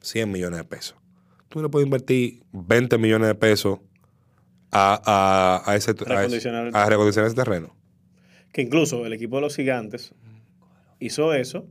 [0.00, 0.96] 100 millones de pesos.
[1.48, 3.78] Tú le puedes invertir 20 millones de pesos
[4.70, 5.00] a,
[5.66, 7.76] a, a ese, a, ese- Recondicionar a recondicionar ese terreno.
[8.52, 10.14] Que incluso el equipo de los gigantes
[11.00, 11.66] hizo eso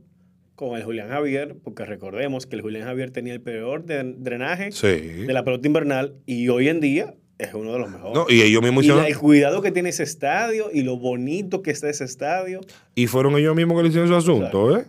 [0.54, 4.70] con el Julián Javier, porque recordemos que el Julián Javier tenía el peor de- drenaje
[4.72, 4.86] Sí.
[5.26, 8.14] de la pelota invernal y hoy en día es uno de los mejores.
[8.14, 11.62] No, y ellos mismos y hicieron- el cuidado que tiene ese estadio y lo bonito
[11.62, 12.60] que está ese estadio.
[12.94, 14.84] Y fueron ellos mismos que le hicieron su asunto, ¿eh?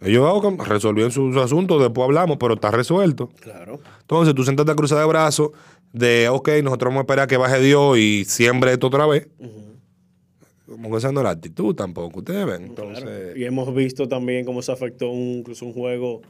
[0.00, 3.28] Ellos resolvieron su, su asunto, después hablamos, pero está resuelto.
[3.40, 3.78] Claro.
[4.00, 5.50] Entonces tú sentas a cruzar de brazos
[5.92, 9.28] de, ok, nosotros vamos a esperar que baje Dios y siembre esto otra vez.
[10.66, 12.62] Como que esa no es la actitud tampoco, ustedes ven.
[12.64, 13.36] Entonces, Claro.
[13.36, 16.22] Y hemos visto también cómo se afectó un, incluso un juego.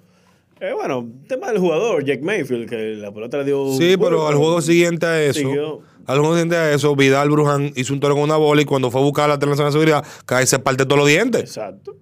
[0.62, 3.76] Eh, bueno, tema del jugador, Jack Mayfield, que la pelota le dio.
[3.76, 5.80] sí, pero al juego siguiente a eso, Siguió.
[6.06, 8.88] al juego siguiente a eso, Vidal Bruján hizo un toro con una bola y cuando
[8.92, 11.42] fue a buscar la tercera de seguridad, cae se parte todos los dientes.
[11.42, 11.96] Exacto.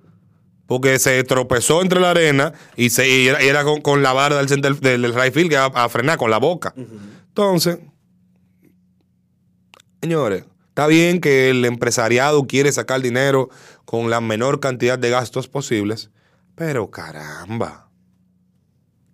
[0.67, 4.13] Porque se tropezó entre la arena y, se, y era, y era con, con la
[4.13, 6.75] barra del, center, del, del right field que iba a, frenar con la boca.
[6.77, 7.79] Entonces,
[10.03, 13.49] señores, está bien que el empresariado quiere sacar dinero
[13.87, 16.11] con la menor cantidad de gastos posibles,
[16.55, 17.90] pero caramba.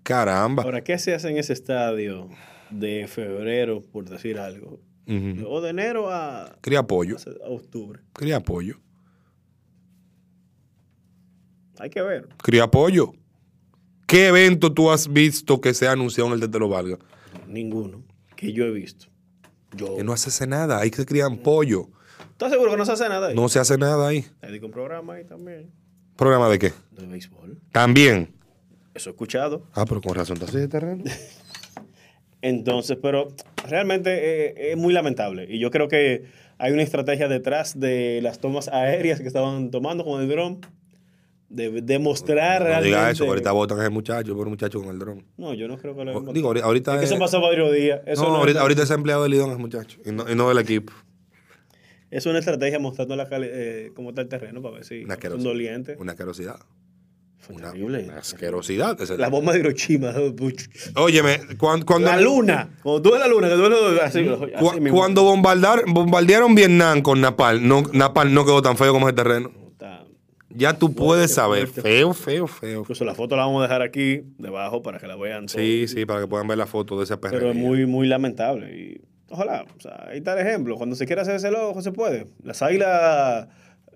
[0.06, 0.62] Caramba.
[0.62, 2.28] Ahora, ¿qué se hace en ese estadio
[2.70, 4.78] de febrero, por decir algo?
[5.08, 5.44] Ujú.
[5.48, 7.16] O de enero a, Cría pollo.
[7.44, 7.98] a octubre.
[8.12, 8.76] Cría pollo.
[11.80, 12.28] Hay que ver.
[12.40, 13.14] Cría pollo.
[14.06, 17.00] ¿Qué evento tú has visto que se ha anunciado en el Tetelo Vargas?
[17.48, 18.04] Ninguno
[18.36, 19.06] que yo he visto.
[19.76, 19.96] Yo.
[19.96, 20.78] Que no se hace nada.
[20.78, 21.88] Ahí se crían pollo.
[22.30, 23.34] ¿Estás seguro que no se hace nada ahí?
[23.34, 24.24] No se hace nada ahí.
[24.40, 25.72] Hay un programa ahí también.
[26.14, 26.72] ¿Programa de qué?
[26.92, 27.60] De béisbol.
[27.72, 28.35] También.
[28.96, 29.62] Eso he escuchado.
[29.74, 31.04] Ah, pero con razón está así de terreno.
[32.42, 33.28] Entonces, pero
[33.68, 34.10] realmente
[34.48, 35.46] eh, es muy lamentable.
[35.48, 36.24] Y yo creo que
[36.58, 40.60] hay una estrategia detrás de las tomas aéreas que estaban tomando con el dron.
[41.48, 42.88] De demostrar No realmente.
[42.88, 45.24] diga eso, ahorita votan a ese muchacho, por un muchacho con el dron.
[45.36, 47.72] No, yo no creo que lo O- Digo, ahorita, Es que eso es- pasó varios
[47.72, 48.00] días.
[48.04, 50.34] Eso no, no, ahorita, es, ahorita es empleado del Lidón ese muchacho y no, y
[50.34, 50.92] no del equipo.
[52.10, 55.42] es una estrategia mostrando la eh, cómo está el terreno para ver si Una son
[55.44, 55.96] dolientes.
[56.00, 56.56] Una asquerosidad.
[57.46, 58.04] Fue Una, terrible.
[58.04, 58.98] una asquerosidad.
[59.18, 60.12] La bomba de Hiroshima.
[60.96, 62.68] Óyeme, cuan- cuando, La luna.
[62.82, 64.98] Cuando tú ves la luna, que tú ves lo- así, cu- así mismo.
[64.98, 69.52] cuando bombardar, bombardearon Vietnam con Napal, no, Napal no quedó tan feo como ese terreno.
[70.48, 71.66] Ya tú puedes saber.
[71.68, 72.80] Feo, feo, feo.
[72.80, 75.46] Incluso la foto la vamos a dejar aquí debajo para que la vean.
[75.46, 75.60] todos.
[75.60, 77.34] Sí, sí, para que puedan ver la foto de ese perro.
[77.36, 78.74] Pero es muy, muy lamentable.
[78.74, 80.76] Y ojalá, o sea, ahí está el ejemplo.
[80.76, 82.26] Cuando se quiera hacer ese logo, se puede.
[82.42, 83.48] Las águilas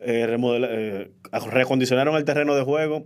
[0.03, 1.11] eh, eh,
[1.51, 3.05] recondicionaron el terreno de juego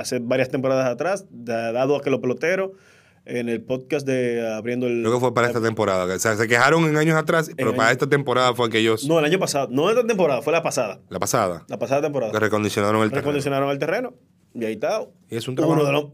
[0.00, 2.70] hace varias temporadas atrás, da- dado a que los peloteros
[3.26, 5.02] en el podcast de abriendo el.
[5.02, 6.12] Creo que fue para esta temporada.
[6.12, 9.06] O sea, se quejaron en años atrás, pero para esta temporada fue que ellos.
[9.06, 9.68] No, el año pasado.
[9.70, 11.00] No esta temporada, fue la pasada.
[11.10, 11.64] La pasada.
[11.68, 12.32] La pasada temporada.
[12.32, 13.20] Que recondicionaron el terreno.
[13.22, 14.14] Recondicionaron el terreno.
[14.54, 15.02] Y ahí está.
[15.28, 15.84] Y es un Uno trabajo.
[15.86, 16.06] de los-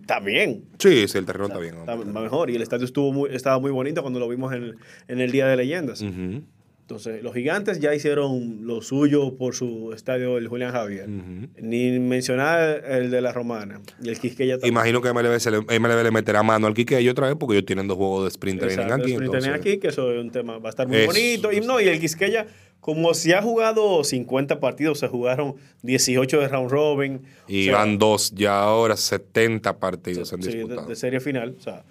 [0.00, 0.64] Está bien.
[0.78, 1.74] Sí, sí, el terreno está bien.
[1.76, 2.12] Está hombre.
[2.12, 2.50] va mejor.
[2.50, 5.30] Y el estadio estuvo muy, estaba muy bonito cuando lo vimos en el, en el
[5.30, 6.02] Día de Leyendas.
[6.02, 6.42] Ujú,
[6.88, 11.06] Entonces, los gigantes ya hicieron lo suyo por su estadio, el Julián Javier.
[11.06, 14.72] Ni mencionar el de la Romana y el Quisqueya también.
[14.72, 17.66] Imagino que MLB, se le, MLB le meterá mano al Quique otra vez porque ellos
[17.66, 19.12] tienen dos juegos de sprint training Exacto, aquí.
[19.12, 21.52] sprint entonces- training aquí, que eso es un tema, va a estar muy bonito.
[21.52, 22.46] Y no, y el Quisqueya,
[22.80, 27.20] como si ha jugado 50 partidos, se jugaron 18 de round robin.
[27.46, 31.20] Y o sea, van dos, ya ahora 70 partidos se han sí, de, de serie
[31.20, 31.54] final.
[31.58, 31.84] O sea,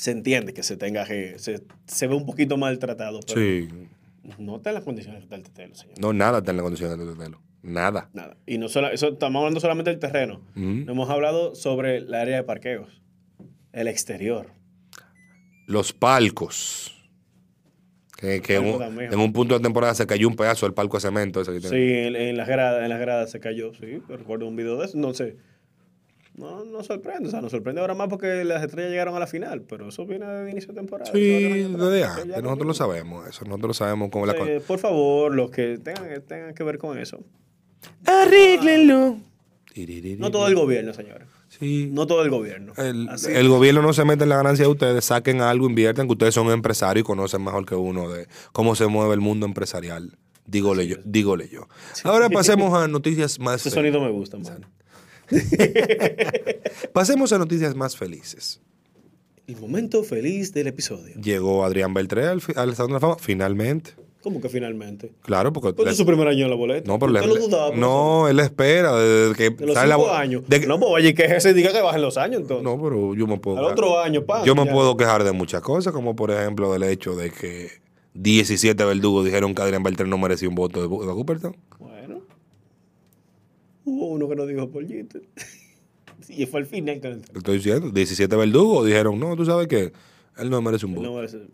[0.00, 1.38] se entiende que se tenga que.
[1.38, 3.68] Se, se ve un poquito maltratado, pero Sí.
[4.38, 5.98] no está en las condiciones del tetelo, señor.
[6.00, 7.40] No, nada está en la condición del tetelo.
[7.62, 8.08] Nada.
[8.14, 8.36] Nada.
[8.46, 10.40] Y no solo, eso, estamos hablando solamente del terreno.
[10.54, 13.02] No hemos hablado sobre el área de parqueos,
[13.72, 14.46] el exterior.
[15.66, 16.96] Los palcos.
[18.16, 19.12] Que, que en, un, también.
[19.12, 21.40] en un punto de temporada se cayó un pedazo del palco de cemento.
[21.42, 21.60] Ese que.
[21.60, 24.02] Sí, en, en las gradas, en las gradas se cayó, sí.
[24.08, 24.96] Recuerdo un video de eso.
[24.98, 25.36] No sé.
[26.40, 27.28] No, no sorprende.
[27.28, 29.62] O sea, nos sorprende ahora más porque las estrellas llegaron a la final.
[29.62, 31.10] Pero eso viene de inicio de temporada.
[31.12, 32.42] Sí, desde antes.
[32.42, 33.28] Nosotros lo sabemos.
[33.28, 36.78] Eso nosotros lo sabemos cómo la Eh, por favor, los que tengan, tengan que ver
[36.78, 37.20] con eso,
[38.04, 39.16] Arréglenlo.
[40.18, 41.28] No todo el gobierno, señores.
[41.48, 41.88] Sí.
[41.92, 42.72] No todo el gobierno.
[42.76, 43.30] El, Así.
[43.32, 46.34] el gobierno no se mete en la ganancia de ustedes, saquen algo, inviertan, que ustedes
[46.34, 50.16] son empresarios y conocen mejor que uno de cómo se mueve el mundo empresarial.
[50.46, 51.68] Dígole yo, dígole yo.
[52.04, 54.66] Ahora pasemos a noticias más Ese sonido me gusta, man.
[56.92, 58.60] pasemos a noticias más felices.
[59.46, 61.14] El momento feliz del episodio.
[61.20, 63.92] Llegó Adrián Beltré al, fi- al Salón de la Fama, finalmente.
[64.22, 65.12] ¿Cómo que finalmente?
[65.22, 66.86] Claro, porque le- es su primer año en la boleta.
[66.86, 69.94] no, pero ¿Usted le- lo dudaba, no, él espera desde que De los sale la
[69.96, 70.42] cinco bo- años.
[70.46, 72.62] de que- no, pues oye, que ese diga que bajen los años entonces.
[72.62, 73.58] No, pero yo me puedo.
[73.58, 74.72] Al otro año, pa, Yo me ya.
[74.72, 77.70] puedo quejar de muchas cosas, como por ejemplo del hecho de que
[78.14, 81.56] 17 verdugos dijeron que Adrián Beltrán no merecía un voto de, Bu- de Cooperstown.
[83.90, 85.18] Hubo uno que no dijo pollito.
[86.28, 87.32] y fue al final que lo entró.
[87.32, 89.92] Te estoy diciendo, 17 verdugos dijeron, no, tú sabes que
[90.38, 91.08] él no merece un voto.
[91.08, 91.48] No merece-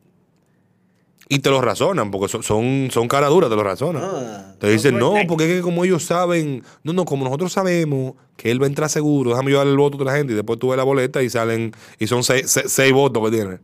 [1.28, 4.02] Y te lo razonan, porque son, son, son cara duras, te lo razonan.
[4.04, 7.24] Ah, te dicen, no, no, no, porque es que como ellos saben, no, no, como
[7.24, 10.16] nosotros sabemos que él va a entrar seguro, déjame yo darle el voto a la
[10.16, 13.24] gente y después tú ves la boleta y salen, y son seis, seis- seis votos
[13.30, 13.58] que tiene.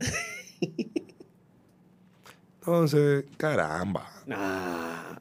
[2.60, 4.08] Entonces, caramba.
[4.26, 5.11] Nah.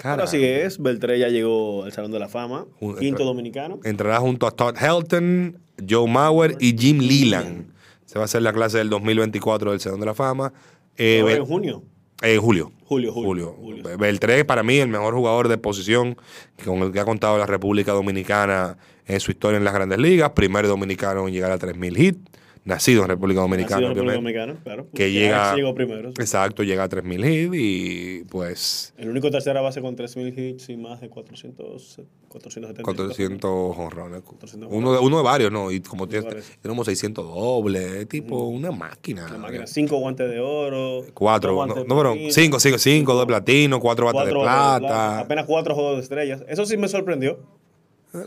[0.00, 0.22] Caramba.
[0.24, 2.66] Ahora sí es, Beltré ya llegó al Salón de la Fama,
[2.98, 3.78] quinto dominicano.
[3.84, 5.58] Entrará junto a Todd Helton,
[5.88, 7.72] Joe Mauer y Jim Leland.
[8.06, 10.52] Se va a hacer la clase del 2024 del Salón de la Fama.
[10.96, 11.82] Eh, en junio.
[12.22, 12.72] en julio.
[12.84, 13.98] Julio, julio, julio.
[13.98, 16.16] Beltré, para mí, el mejor jugador de posición
[16.64, 20.30] con el que ha contado la República Dominicana en su historia en las grandes ligas.
[20.30, 22.18] Primer dominicano en llegar a 3.000 hits.
[22.70, 24.14] Nacido en República Dominicana, Nacido en República.
[24.46, 24.82] Dominicana, claro.
[24.84, 26.10] Que Porque llega- llegó primero.
[26.10, 26.14] sí.
[26.20, 30.76] Exacto, llega a 3.000 hits y pues El único tercera base con 3.000 hits y
[30.76, 32.82] más de 400, 470.
[32.82, 34.22] 400 honrones.
[34.22, 35.72] 400 Uno de, uno de varios, ¿no?
[35.72, 36.26] Y como tiene,
[36.62, 39.28] como 600 dobles, tipo una máquina.
[39.28, 39.66] La máquina.
[39.66, 41.04] Cinco guantes de oro.
[41.12, 44.74] Cuatro, no, de no, pero cinco, cinco, cinco, dos de platino, cuatro de cuatro guantes
[44.82, 45.18] de plata.
[45.20, 46.44] Apenas cuatro juegos de estrellas.
[46.48, 47.40] Eso sí me sorprendió.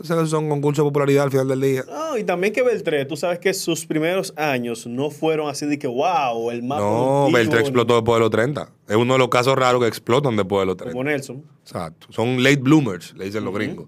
[0.02, 1.84] Esos son concursos de popularidad al final del día.
[1.86, 5.78] No, y también que Beltré, tú sabes que sus primeros años no fueron así de
[5.78, 8.70] que, wow, el más No, Beltré explotó después de los 30.
[8.88, 10.92] Es uno de los casos raros que explotan después de los 30.
[10.92, 11.42] Como Nelson.
[11.62, 12.06] Exacto.
[12.10, 13.86] Son late bloomers, le dicen los gringos.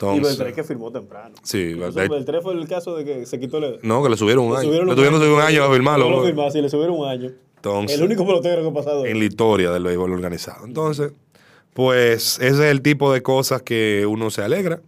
[0.00, 1.34] y Beltré que firmó temprano.
[1.42, 3.80] Sí, Beltré- Beltré fue el caso de que se quitó el...
[3.82, 4.66] no, que le subieron un le año.
[4.68, 6.10] subieron Le tuvieron que subir un año a firmarlo.
[6.10, 7.30] No lo firmó, sí, le subieron un año.
[7.56, 9.04] Entonces, el único pelotero que ha pasado.
[9.06, 10.64] en la historia del béisbol organizado.
[10.66, 11.12] Entonces,
[11.72, 14.80] pues ese es el tipo de cosas que uno se alegra.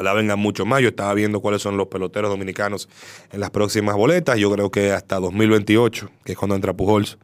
[0.00, 0.80] Ojalá vengan mucho más.
[0.80, 2.88] Yo estaba viendo cuáles son los peloteros dominicanos
[3.32, 4.38] en las próximas boletas.
[4.38, 7.18] Yo creo que hasta 2028, que es cuando entra Pujols,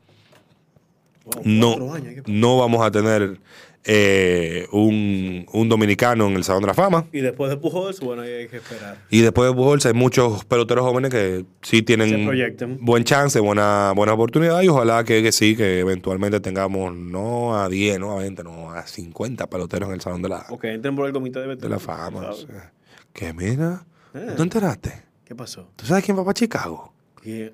[1.24, 3.40] Wow, no, cuatro años, ¿qué- no vamos a tener
[3.88, 7.06] eh, un, un dominicano en el Salón de la Fama.
[7.12, 8.98] Y después de Pujols, bueno, ahí hay que esperar.
[9.10, 12.28] Y después de Pujols hay muchos peloteros jóvenes que sí tienen
[12.80, 17.68] buen chance, buena, buena oportunidad y ojalá que, que sí, que eventualmente tengamos no a
[17.68, 20.72] 10, no a 20, no a 50 peloteros en el Salón de la, O que
[20.72, 21.78] entren por el comité de de la.
[21.78, 22.22] Fama.
[22.22, 22.44] ¿sabes?
[22.44, 22.72] o sea,
[23.12, 24.32] que mira, Eh.
[24.36, 24.92] ¿tú enteraste?
[25.24, 25.70] ¿Qué pasó?
[25.76, 26.92] ¿Tú sabes quién va para Chicago?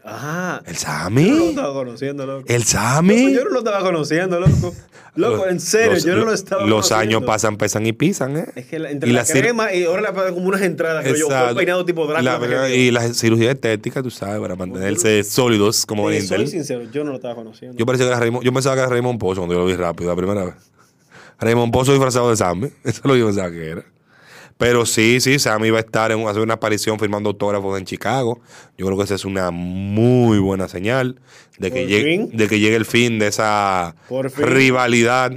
[0.05, 0.63] Ajá.
[0.67, 0.89] ¿El Yo
[1.35, 2.45] no lo estaba conociendo, loco.
[2.49, 3.35] ¿El Loco, Sammy?
[3.35, 4.75] Yo no lo estaba conociendo, loco.
[5.15, 7.19] Loco, en serio, Los- yo no lo estaba Los conociendo.
[7.19, 8.47] años pasan, pesan y pisan, ¿eh?
[8.57, 11.05] Es que la- entre Y la, la crema y ahora le ponen como unas entradas.
[11.05, 11.57] que yo, fue Exacto.
[11.57, 12.39] peinado tipo Drácula.
[12.39, 17.05] La- y la cirugía estética, tú sabes, para mantenerse sólidos como Sí, soy sincero, yo
[17.05, 17.77] no lo estaba conociendo.
[17.77, 19.77] Yo, parecía que era Raymond- yo pensaba que era Raymond Pozo cuando yo lo vi
[19.77, 20.55] rápido la primera vez.
[21.41, 22.67] Raymond Pozo disfrazado de Sammy.
[22.85, 23.85] Eso es lo que yo pensaba que era.
[24.63, 28.41] Pero sí, sí, Sammy va a estar en hacer una aparición firmando autógrafos en Chicago.
[28.79, 31.21] Yo creo que esa es una muy buena señal
[31.59, 33.97] de que, llegue, de que llegue el fin de esa
[34.37, 35.33] rivalidad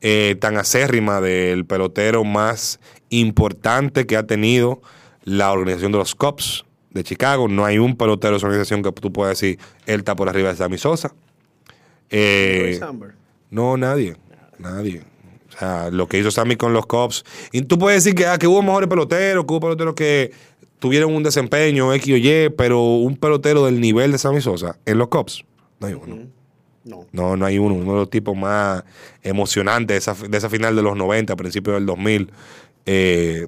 [0.00, 2.80] eh, tan acérrima del pelotero más
[3.10, 4.80] importante que ha tenido
[5.22, 7.48] la organización de los Cubs de Chicago.
[7.48, 10.48] No hay un pelotero de esa organización que tú puedas decir, él está por arriba
[10.48, 11.12] de Sammy Sosa.
[12.08, 12.80] Eh,
[13.50, 14.16] no, nadie.
[14.58, 15.11] Nadie.
[15.54, 17.24] O sea, lo que hizo Sammy con los Cubs.
[17.52, 20.32] Y tú puedes decir que, ah, que hubo mejores peloteros, que hubo peloteros que
[20.78, 24.98] tuvieron un desempeño X o Y, pero un pelotero del nivel de Sammy Sosa en
[24.98, 25.44] los Cubs,
[25.78, 26.26] no hay uno.
[26.84, 27.06] No.
[27.12, 27.74] No, no hay uno.
[27.74, 28.82] Uno de los tipos más
[29.22, 32.32] emocionantes de esa, de esa final de los 90, principios del 2000.
[32.86, 33.46] Eh,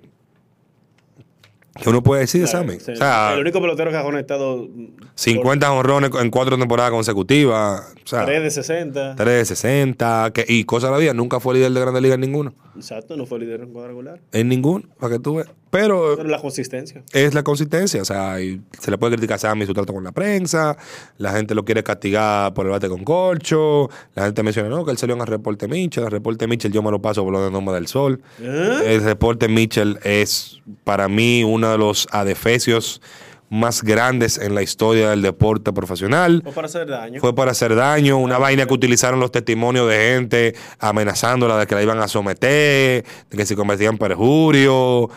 [1.83, 2.81] ¿Qué uno puede decir de Claro, Sammy?
[2.81, 2.93] sí.
[2.93, 4.69] O sea, el único pelotero que ha conectado
[5.17, 7.93] 50 honrones en cuatro temporadas consecutivas.
[8.05, 9.17] O sea, 3 de 60.
[9.17, 10.31] 3 de 60.
[10.33, 12.55] Que, y cosa de la vida, nunca fue líder de Grandes Ligas en ninguno.
[12.77, 14.21] Exacto, no fue líder en cuadrangular.
[14.33, 15.49] En ninguno, para que tú veas.
[15.75, 17.03] Pero Pero la consistencia.
[17.13, 18.01] es la consistencia.
[18.01, 20.77] O sea, y se le puede criticar a Sammy su trato con la prensa.
[21.19, 23.91] La gente lo quiere castigar por el bate con corcho.
[24.15, 26.05] La gente menciona, no, que él salió en el reporte Mitchell.
[26.05, 28.23] El reporte Mitchell yo me lo paso por lo de nombre del sol.
[28.41, 28.83] ¿Eh?
[28.87, 33.03] El reporte Mitchell es para mí uno de los adefesios
[33.51, 36.41] más grandes en la historia del deporte profesional.
[36.43, 37.21] Fue para hacer daño.
[37.21, 41.75] Fue para hacer daño, una vaina que utilizaron los testimonios de gente amenazándola de que
[41.75, 45.09] la iban a someter, de que se convertía en perjurio.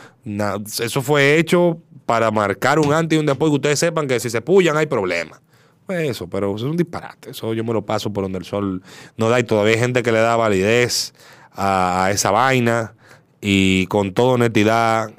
[0.79, 4.29] Eso fue hecho para marcar un antes y un después, que ustedes sepan que si
[4.29, 5.41] se pullan hay problemas.
[5.85, 7.31] Pues eso, pero eso es un disparate.
[7.31, 8.83] Eso yo me lo paso por donde el sol
[9.15, 11.13] no da y todavía hay gente que le da validez
[11.53, 12.93] a esa vaina
[13.41, 15.11] y con toda honestidad,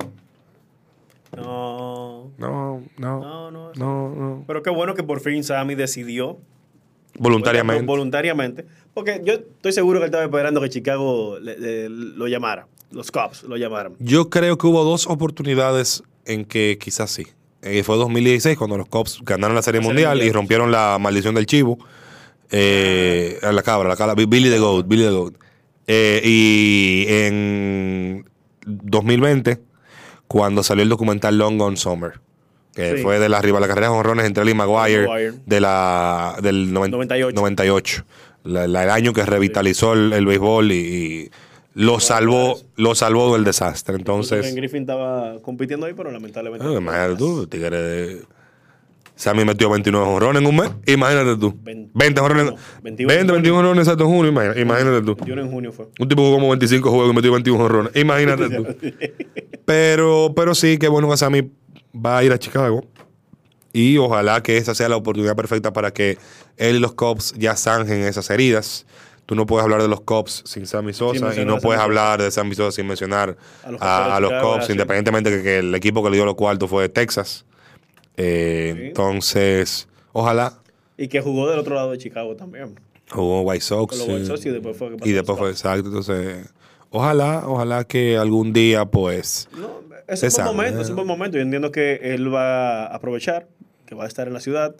[1.36, 1.67] No.
[2.38, 3.72] No, no, No, no.
[3.74, 4.44] no, no.
[4.46, 6.38] Pero qué bueno que por fin Sammy decidió
[7.18, 7.84] voluntariamente.
[7.84, 8.64] voluntariamente.
[8.94, 12.66] Porque yo estoy seguro que él estaba esperando que Chicago le- le- lo llamara.
[12.90, 13.92] Los cops lo llamaran.
[13.98, 17.26] Yo creo que hubo dos oportunidades en que quizás sí.
[17.60, 20.96] Eh, fue 2016 cuando los Cops ganaron la Serie La Serie Mundial y rompieron la
[21.00, 21.76] maldición del chivo.
[22.50, 25.34] Eh, a la cabra, la cabra, Billy the Goat, Billy the Goat.
[25.88, 28.24] Eh, y en
[28.64, 29.58] 2020,
[30.28, 32.20] cuando salió el documental Long Gone Summer,
[32.78, 33.02] que Sí.
[33.02, 35.32] fue de la rival, la carrera de honrones entre él y Maguire, Maguire.
[35.44, 37.34] de la, del noven- 98.
[37.34, 38.04] 98.
[38.44, 41.30] La- la- el año que revitalizó el, el béisbol y, y
[41.74, 43.96] lo salvó, lo salvó del desastre.
[43.96, 46.66] Entonces, Griffin estaba compitiendo ahí, pero lamentablemente.
[46.66, 48.22] Ah, imagínate tú, tigre de...
[49.16, 50.70] Sammy metió 29 jonrones en un mes.
[50.86, 51.52] Imagínate tú.
[51.64, 52.44] Vein- 20 jonrones.
[52.52, 54.30] no, 21 20, 21 jonrones exacto en junio.
[54.30, 55.16] Imagínate, imagínate tú.
[55.26, 55.86] Yo en junio fue.
[55.98, 57.96] Un tipo jugó como 25 juegos y metió 21 jonrones.
[57.96, 58.66] Imagínate tú.
[59.64, 61.50] Pero, pero sí, qué bueno que Sammy
[61.94, 62.84] va a ir a Chicago.
[63.72, 66.18] Y ojalá que esa sea la oportunidad perfecta para que
[66.56, 68.86] él y los Cubs ya zanjen esas heridas.
[69.26, 72.30] Tú no puedes hablar de los Cubs sin Sammy Sosa y no puedes hablar de
[72.30, 74.72] Sammy Sosa sin mencionar A los a, a los Chicago, Cubs, sí.
[74.72, 77.44] independientemente de que el equipo que le dio los cuartos fue de Texas.
[78.16, 78.82] Eh, Sí.
[78.86, 80.60] Entonces, ojalá
[80.96, 82.74] Y que jugó del otro lado de Chicago también.
[83.10, 84.00] jugó White Sox.
[84.00, 85.88] White Sox y después fue que pasó y después fue exacto.
[85.88, 86.48] Entonces,
[86.90, 89.48] ojalá, ojalá que algún día, pues.
[89.56, 90.82] No, es un buen momento, ¿eh?
[90.82, 91.36] es un buen momento.
[91.36, 93.46] Yo entiendo que él va a aprovechar,
[93.86, 94.74] que va a estar en la ciudad,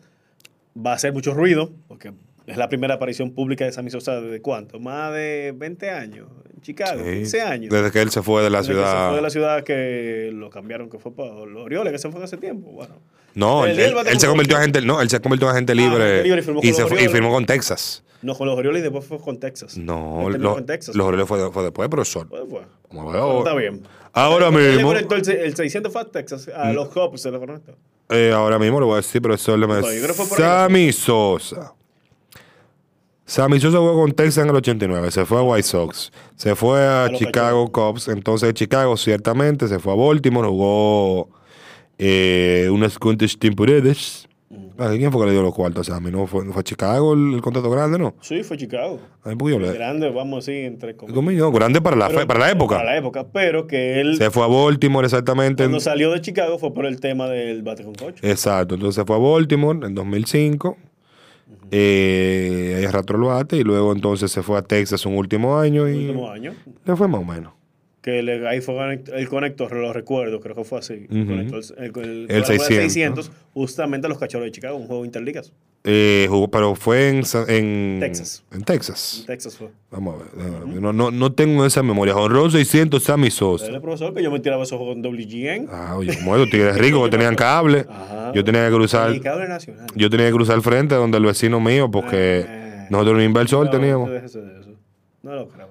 [0.75, 2.12] va a hacer mucho ruido, porque
[2.49, 6.61] es la primera aparición pública de Sammy Sosa desde cuánto, más de 20 años, en
[6.63, 7.71] Chicago, sí, 15 años.
[7.71, 9.07] Desde que él se fue de la Desde que se ciudad.
[9.09, 12.23] fue de la ciudad que lo cambiaron, que fue para los Orioles, que se fue
[12.25, 12.71] hace tiempo.
[12.73, 12.95] Bueno,
[13.35, 16.23] No, él, se con convirtió en agente, no, él se convirtió en agente libre, agente
[16.25, 17.13] libre y firmó con y, se los fue- y Orioles.
[17.13, 18.03] firmó con Texas.
[18.23, 19.77] no con los Orioles y después fue con Texas.
[19.79, 20.97] No, lo- con Texas.
[20.97, 22.27] los Orioles fue, fue después, profesor.
[22.29, 22.63] Pues fue.
[23.39, 23.83] Está bien.
[24.13, 27.77] Ahora Él mismo, el, el 600 fue a Texas, a los Cubs se lo conectó.
[28.09, 29.67] eh, ahora mismo le voy a decir, profesor, le.
[30.37, 31.75] Sammy Sosa.
[33.29, 36.81] Sammy Sosa jugó con Texas en el 89, se fue a White Sox, se fue
[36.81, 41.29] a, Chicago Cubs, entonces Chicago ciertamente se fue a Baltimore, jugó
[41.99, 44.25] eh, unas cuantas temporadas.
[44.79, 46.11] Ah, ¿Quién fue que le dio los cuartos a Sammy?
[46.11, 48.14] ¿No fue, a Chicago el, el contrato grande, no?
[48.23, 48.99] Sí, fue Chicago.
[49.25, 51.53] Ay, le- Grande, vamos así, entre comillas.
[51.53, 52.77] Grande para la, Pero- fe- para la época.
[52.77, 55.64] Para la época, pero que él, Se fue a Baltimore exactamente.
[55.64, 58.21] en- cuando salió de Chicago, fue por el tema del bate con coche.
[58.23, 60.79] Exacto, entonces se fue a Baltimore en 2005.
[61.71, 65.89] Eh, ahí arrastró el bate y luego entonces se fue a Texas un último año
[65.89, 66.55] y último año.
[66.85, 67.53] le fue más o menos.
[68.01, 68.75] Que le, ahí fue
[69.15, 71.07] el conector, lo recuerdo, creo que fue así.
[71.11, 71.27] Ujú.
[71.27, 73.33] Conectó el, el, el, El programa de 600.
[73.53, 75.53] justamente a los cachorros de Chicago, un juego interligas.
[75.85, 78.45] Eh, jugó, pero fue en, en Texas.
[78.53, 79.19] En Texas.
[79.21, 79.69] En Texas fue.
[79.91, 80.81] Vamos a ver.
[80.81, 82.14] No, no, no tengo esa memoria.
[82.17, 83.67] Honrón 600 Sammy Sosa.
[83.67, 85.69] Dale, profesor, que yo me tiraba esos juegos en WGN.
[85.73, 87.87] Ah, oye, como esos tigres ricos que tenían cable.
[87.88, 88.33] Ajá.
[88.35, 89.14] Yo tenía que cruzar.
[89.14, 89.87] Y cable nacional.
[89.95, 92.87] Yo tenía que cruzar el frente donde el vecino mío porque Ah.
[92.91, 94.11] nosotros en inversor No, teníamos.
[95.23, 95.68] No lo creo.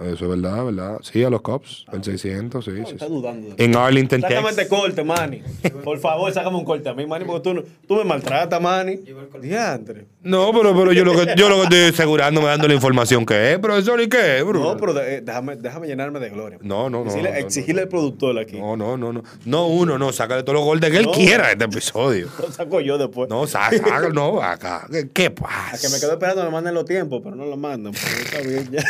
[0.00, 0.98] Eso es verdad, ¿verdad?
[1.02, 2.92] Sí, a los Cops, el 600, sí, sí.
[2.92, 3.12] Está sí.
[3.12, 3.54] dudando.
[3.58, 4.58] En Arlington, Sácame Texas.
[4.58, 5.42] este corte, Manny.
[5.82, 9.00] Por favor, sácame un corte a mí, Manny, porque tú, no- tú me maltratas, Manny.
[9.42, 10.06] Diantre.
[10.22, 13.52] No, pero, pero yo, lo que, yo lo que estoy asegurándome dando la información que
[13.54, 14.60] es, profesor, ¿y qué, bro?
[14.60, 16.58] No, pero eh, déjame, déjame llenarme de gloria.
[16.62, 18.56] No, no, no, Decirle- no, no, exigirle al productor aquí.
[18.58, 19.22] No, no, no, no.
[19.46, 21.12] No uno, no, sácale todos los golpes que él No.
[21.12, 22.28] quiera de este episodio.
[22.40, 23.28] Lo saco yo después.
[23.28, 24.86] No, sá- sácalo, no, acá.
[24.92, 25.78] ¿Qué, qué A pasa?
[25.88, 27.92] que me quedo esperando me manden los tiempos, pero no lo mandan.
[27.92, 28.84] porque está bien ya.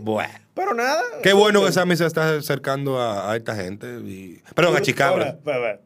[0.00, 0.32] Bueno.
[0.54, 1.02] Pero nada.
[1.22, 3.86] Qué bueno que Sammy se está acercando a, a esta gente.
[4.04, 4.40] Y...
[4.54, 5.14] Perdón, a Chicago.
[5.16, 5.80] Ahora.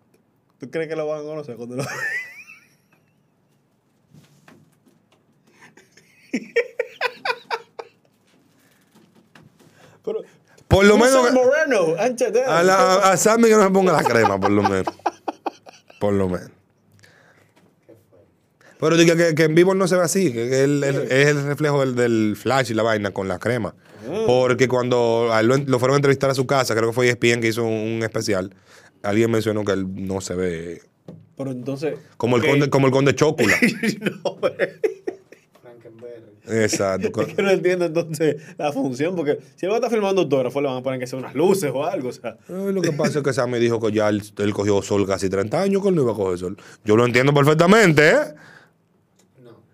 [0.59, 1.85] ¿Tú crees que lo van a conocer cuando lo
[10.05, 10.21] Pero,
[10.69, 11.95] Por lo menos que- Moreno,
[12.47, 14.95] a, la- a Sammy que no se ponga la crema, por lo menos.
[15.99, 16.51] Por lo menos.
[18.81, 21.81] Pero diga que, que en vivo no se ve así, que, él- es el reflejo
[21.81, 23.75] del, del flash y la vaina con la crema.
[24.27, 27.49] Porque cuando lo, lo fueron a entrevistar a su casa, creo que fue ESPN que
[27.49, 28.55] hizo un, especial,
[29.03, 30.83] alguien mencionó que él no se ve
[31.37, 31.95] Pero entonces.
[32.17, 33.55] como el conde, como el conde Chocula.
[34.25, 34.39] No,
[36.53, 37.21] Exacto.
[37.23, 40.61] Es que no entiendo entonces la función, porque si él va a estar filmando autógrafo,
[40.61, 42.09] le van a poner que sea unas luces o algo.
[42.09, 44.83] O sea, Eh, Lo que pasa es que Sammy dijo que ya él, él cogió
[44.83, 46.57] sol casi 30 años, que él no iba a coger sol.
[46.85, 48.17] Yo lo entiendo perfectamente, ¿eh?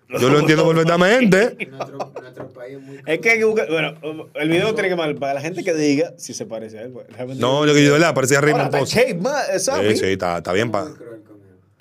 [0.08, 1.68] Yo lo entiendo perfectamente.
[1.70, 3.00] Nuestro, nuestro país es muy...
[3.04, 3.68] es que hay que buscar.
[3.68, 6.82] Bueno, el video tiene que mal para la gente que diga si se parece a
[6.82, 6.90] él.
[6.92, 7.06] pues,
[7.38, 8.92] No, yo que de verdad parecía Raymond Post.
[8.96, 9.18] Eh.
[9.90, 10.70] Sí, sí, está, está bien.
[10.70, 11.22] pa- con él.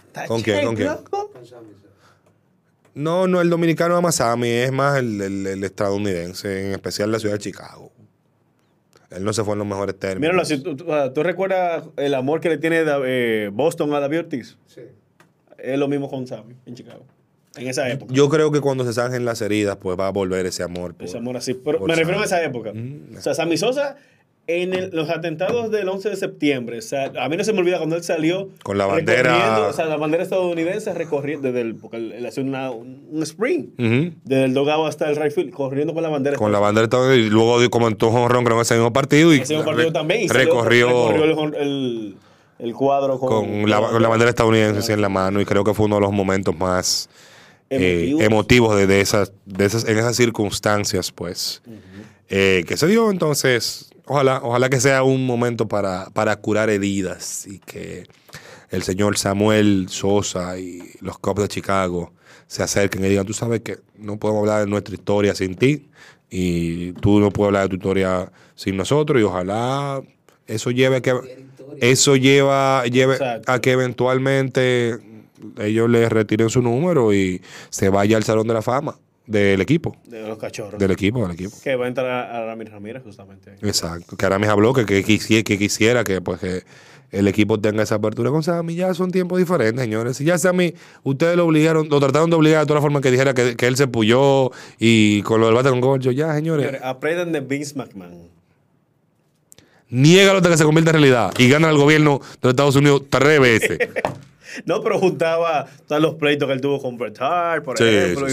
[0.07, 0.89] Está ¿Con quién, con quién?
[2.93, 7.11] No, no, el dominicano ama a Sammy, es más el, el- el estadounidense, en especial
[7.11, 7.91] la ciudad de Chicago.
[9.11, 10.21] Él no se fue en los mejores términos.
[10.21, 10.57] Míralo así.
[10.63, 14.57] ¿tú, tú, ah, ¿tú recuerdas el amor que le tiene eh, Boston a David Ortiz?
[14.67, 14.82] Sí.
[15.57, 17.05] Es lo mismo con Sammy en Chicago.
[17.58, 18.14] En esa época.
[18.14, 20.93] Yo creo que cuando se zanjen las heridas, pues va a volver ese amor.
[20.95, 21.53] por- Ese amor así.
[21.53, 22.72] Pero me refiero a esa época.
[22.74, 23.18] Mm.
[23.18, 23.95] O sea, Sammy Sosa,
[24.47, 27.60] en el- los atentados del 11 de septiembre, o sea, a mí no se me
[27.60, 28.49] olvida cuando él salió.
[28.62, 33.08] Con la bandera- O sea, la bandera estadounidense recorriendo, desde el, porque él, hacía un,
[33.10, 33.70] un sprint.
[33.78, 36.38] Desde el dogado hasta el right field, corriendo con la bandera.
[36.38, 39.66] Con la bandera estadounidense, y luego comentó jonrón con ese mismo partido y Ese mismo
[39.66, 40.22] partido también.
[40.24, 42.16] y salió- recorrió, recorrió el, el-
[42.60, 43.30] el cuadro con,
[43.62, 46.01] con, la, con la bandera estadounidense en la mano y creo que fue uno de
[46.01, 47.10] los momentos más
[47.70, 48.76] eh, Emotivos.
[48.76, 51.61] de, de esas, de esas, en esas circunstancias, pues,
[52.30, 53.11] eh, que se dio.
[53.11, 58.07] Entonces, ojalá, ojalá que sea un momento para, para curar heridas y que
[58.70, 62.13] el señor Samuel Sosa y los Cubs de Chicago
[62.47, 65.88] se acerquen y digan, tú sabes que no podemos hablar de nuestra historia sin ti
[66.30, 70.01] y tú no puedes hablar de tu historia sin nosotros y ojalá
[70.47, 71.45] eso lleve a que
[71.82, 73.51] eso lleva, lleve Exacto.
[73.51, 74.99] a que eventualmente
[75.60, 79.96] ellos le retiren su número y se vaya al salón de la fama del equipo,
[80.06, 80.80] De los cachorros.
[80.80, 81.56] del equipo, del equipo.
[81.64, 83.56] Que va a entrar a, a Ramírez justamente.
[83.62, 84.16] Exacto.
[84.16, 86.64] Que me habló que, que, quisiera, que quisiera que pues que
[87.12, 88.76] el equipo tenga esa apertura con Sammy.
[88.76, 90.18] Ya son tiempos diferentes, señores.
[90.18, 93.10] Si ya Sammy, ustedes lo obligaron, lo trataron de obligar de toda la forma que
[93.10, 96.12] dijera que, que él se puyó y con lo del bate con Gorcho.
[96.12, 96.66] Ya, señores.
[96.66, 98.30] Señores, Aprendan de Vince McMahon.
[99.89, 103.04] Niégalo hasta que se convierta en realidad y gana el gobierno de los Estados Unidos
[103.10, 103.78] tres veces.
[104.66, 108.28] No, pero juntaba todos los pleitos que él tuvo con Bret Hart, por ejemplo.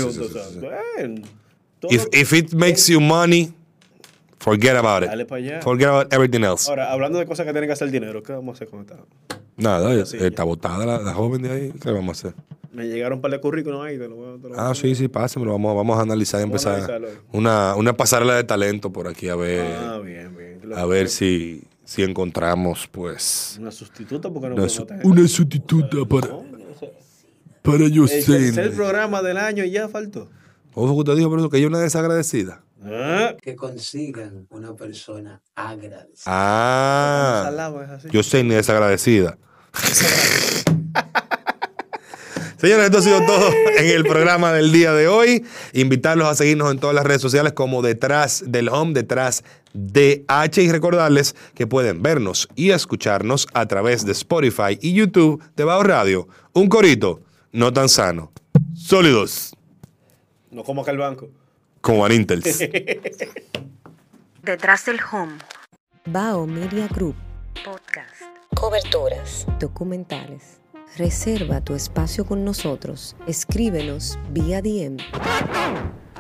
[1.91, 3.53] y if, if it makes you money,
[4.39, 5.09] forget about it.
[5.09, 5.61] Dale pa' allá.
[5.63, 6.69] Forget about everything else.
[6.69, 8.97] Ahora, hablando de cosas que tienen que hacer dinero, ¿qué vamos a hacer con esta?
[9.57, 11.73] Nada, sí, está botada la, la joven de ahí.
[11.81, 12.41] ¿Qué vamos a hacer?
[12.73, 13.99] Me llegaron un par de currículos ahí.
[13.99, 15.53] Te lo voy te lo voy Ah, sí, sí, pásemelo.
[15.53, 17.03] Vamos, vamos a analizar y a empezar
[17.33, 20.73] una, una pasarela de talento por aquí a ver, Ah, bien, bien.
[20.75, 21.63] A ver si,
[21.95, 26.29] si encontramos, pues, Una sustituta porque no una, su- una sustituta para,
[27.63, 28.73] para El tercer Yosel.
[28.73, 30.29] programa del año y ya faltó.
[30.75, 32.63] Ojo que usted dijo, por eso que es una desagradecida.
[32.85, 36.25] Ah, Que consigan una persona agradecida.
[36.27, 37.51] Ah,
[38.11, 39.37] yo sé ni desagradecida.
[42.63, 45.45] Señores, esto ha sido todo en el programa del día de hoy.
[45.73, 49.43] Invitarlos a seguirnos en todas las redes sociales como detrás del home, detrás
[49.73, 55.43] de H y recordarles que pueden vernos y escucharnos a través de Spotify y YouTube
[55.57, 56.29] de Bajo Radio.
[56.53, 58.31] Un corito no tan sano.
[58.77, 59.57] Sólidos
[60.53, 61.31] No como acá el banco.
[61.81, 62.61] como Anintels.
[64.45, 65.33] Detrás del home.
[66.05, 67.17] Bao Media Group.
[67.65, 68.23] Podcast.
[68.55, 69.49] Coberturas.
[69.59, 70.62] Documentales.
[70.99, 73.17] Reserva tu espacio con nosotros.
[73.27, 74.99] Escríbenos vía DM.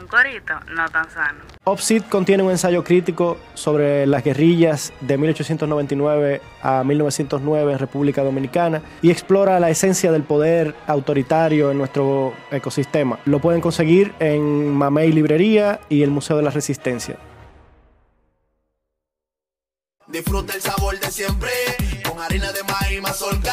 [0.00, 1.40] Un corito no tan sano.
[1.64, 8.80] Opsit contiene un ensayo crítico sobre las guerrillas de 1899 a 1909 en República Dominicana
[9.02, 13.18] y explora la esencia del poder autoritario en nuestro ecosistema.
[13.26, 17.16] Lo pueden conseguir en Mamey Librería y el Museo de la Resistencia.
[20.08, 21.50] Disfruta el sabor de siempre
[22.08, 23.52] con harina de maíz mazorca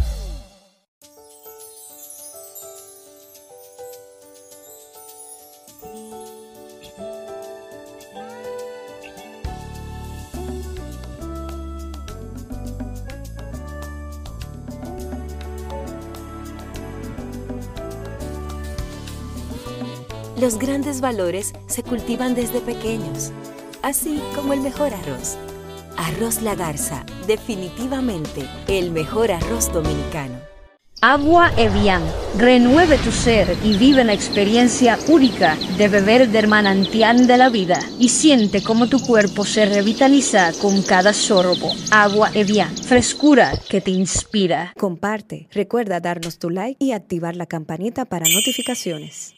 [20.41, 23.31] Los grandes valores se cultivan desde pequeños,
[23.83, 25.37] así como el mejor arroz.
[25.97, 30.39] Arroz La Garza, definitivamente el mejor arroz dominicano.
[30.99, 32.01] Agua Evian.
[32.39, 37.79] Renueve tu ser y vive la experiencia única de beber del manantial de la vida
[37.99, 41.71] y siente cómo tu cuerpo se revitaliza con cada sorbo.
[41.91, 42.75] Agua Evian.
[42.77, 44.73] Frescura que te inspira.
[44.75, 49.35] Comparte, recuerda darnos tu like y activar la campanita para notificaciones.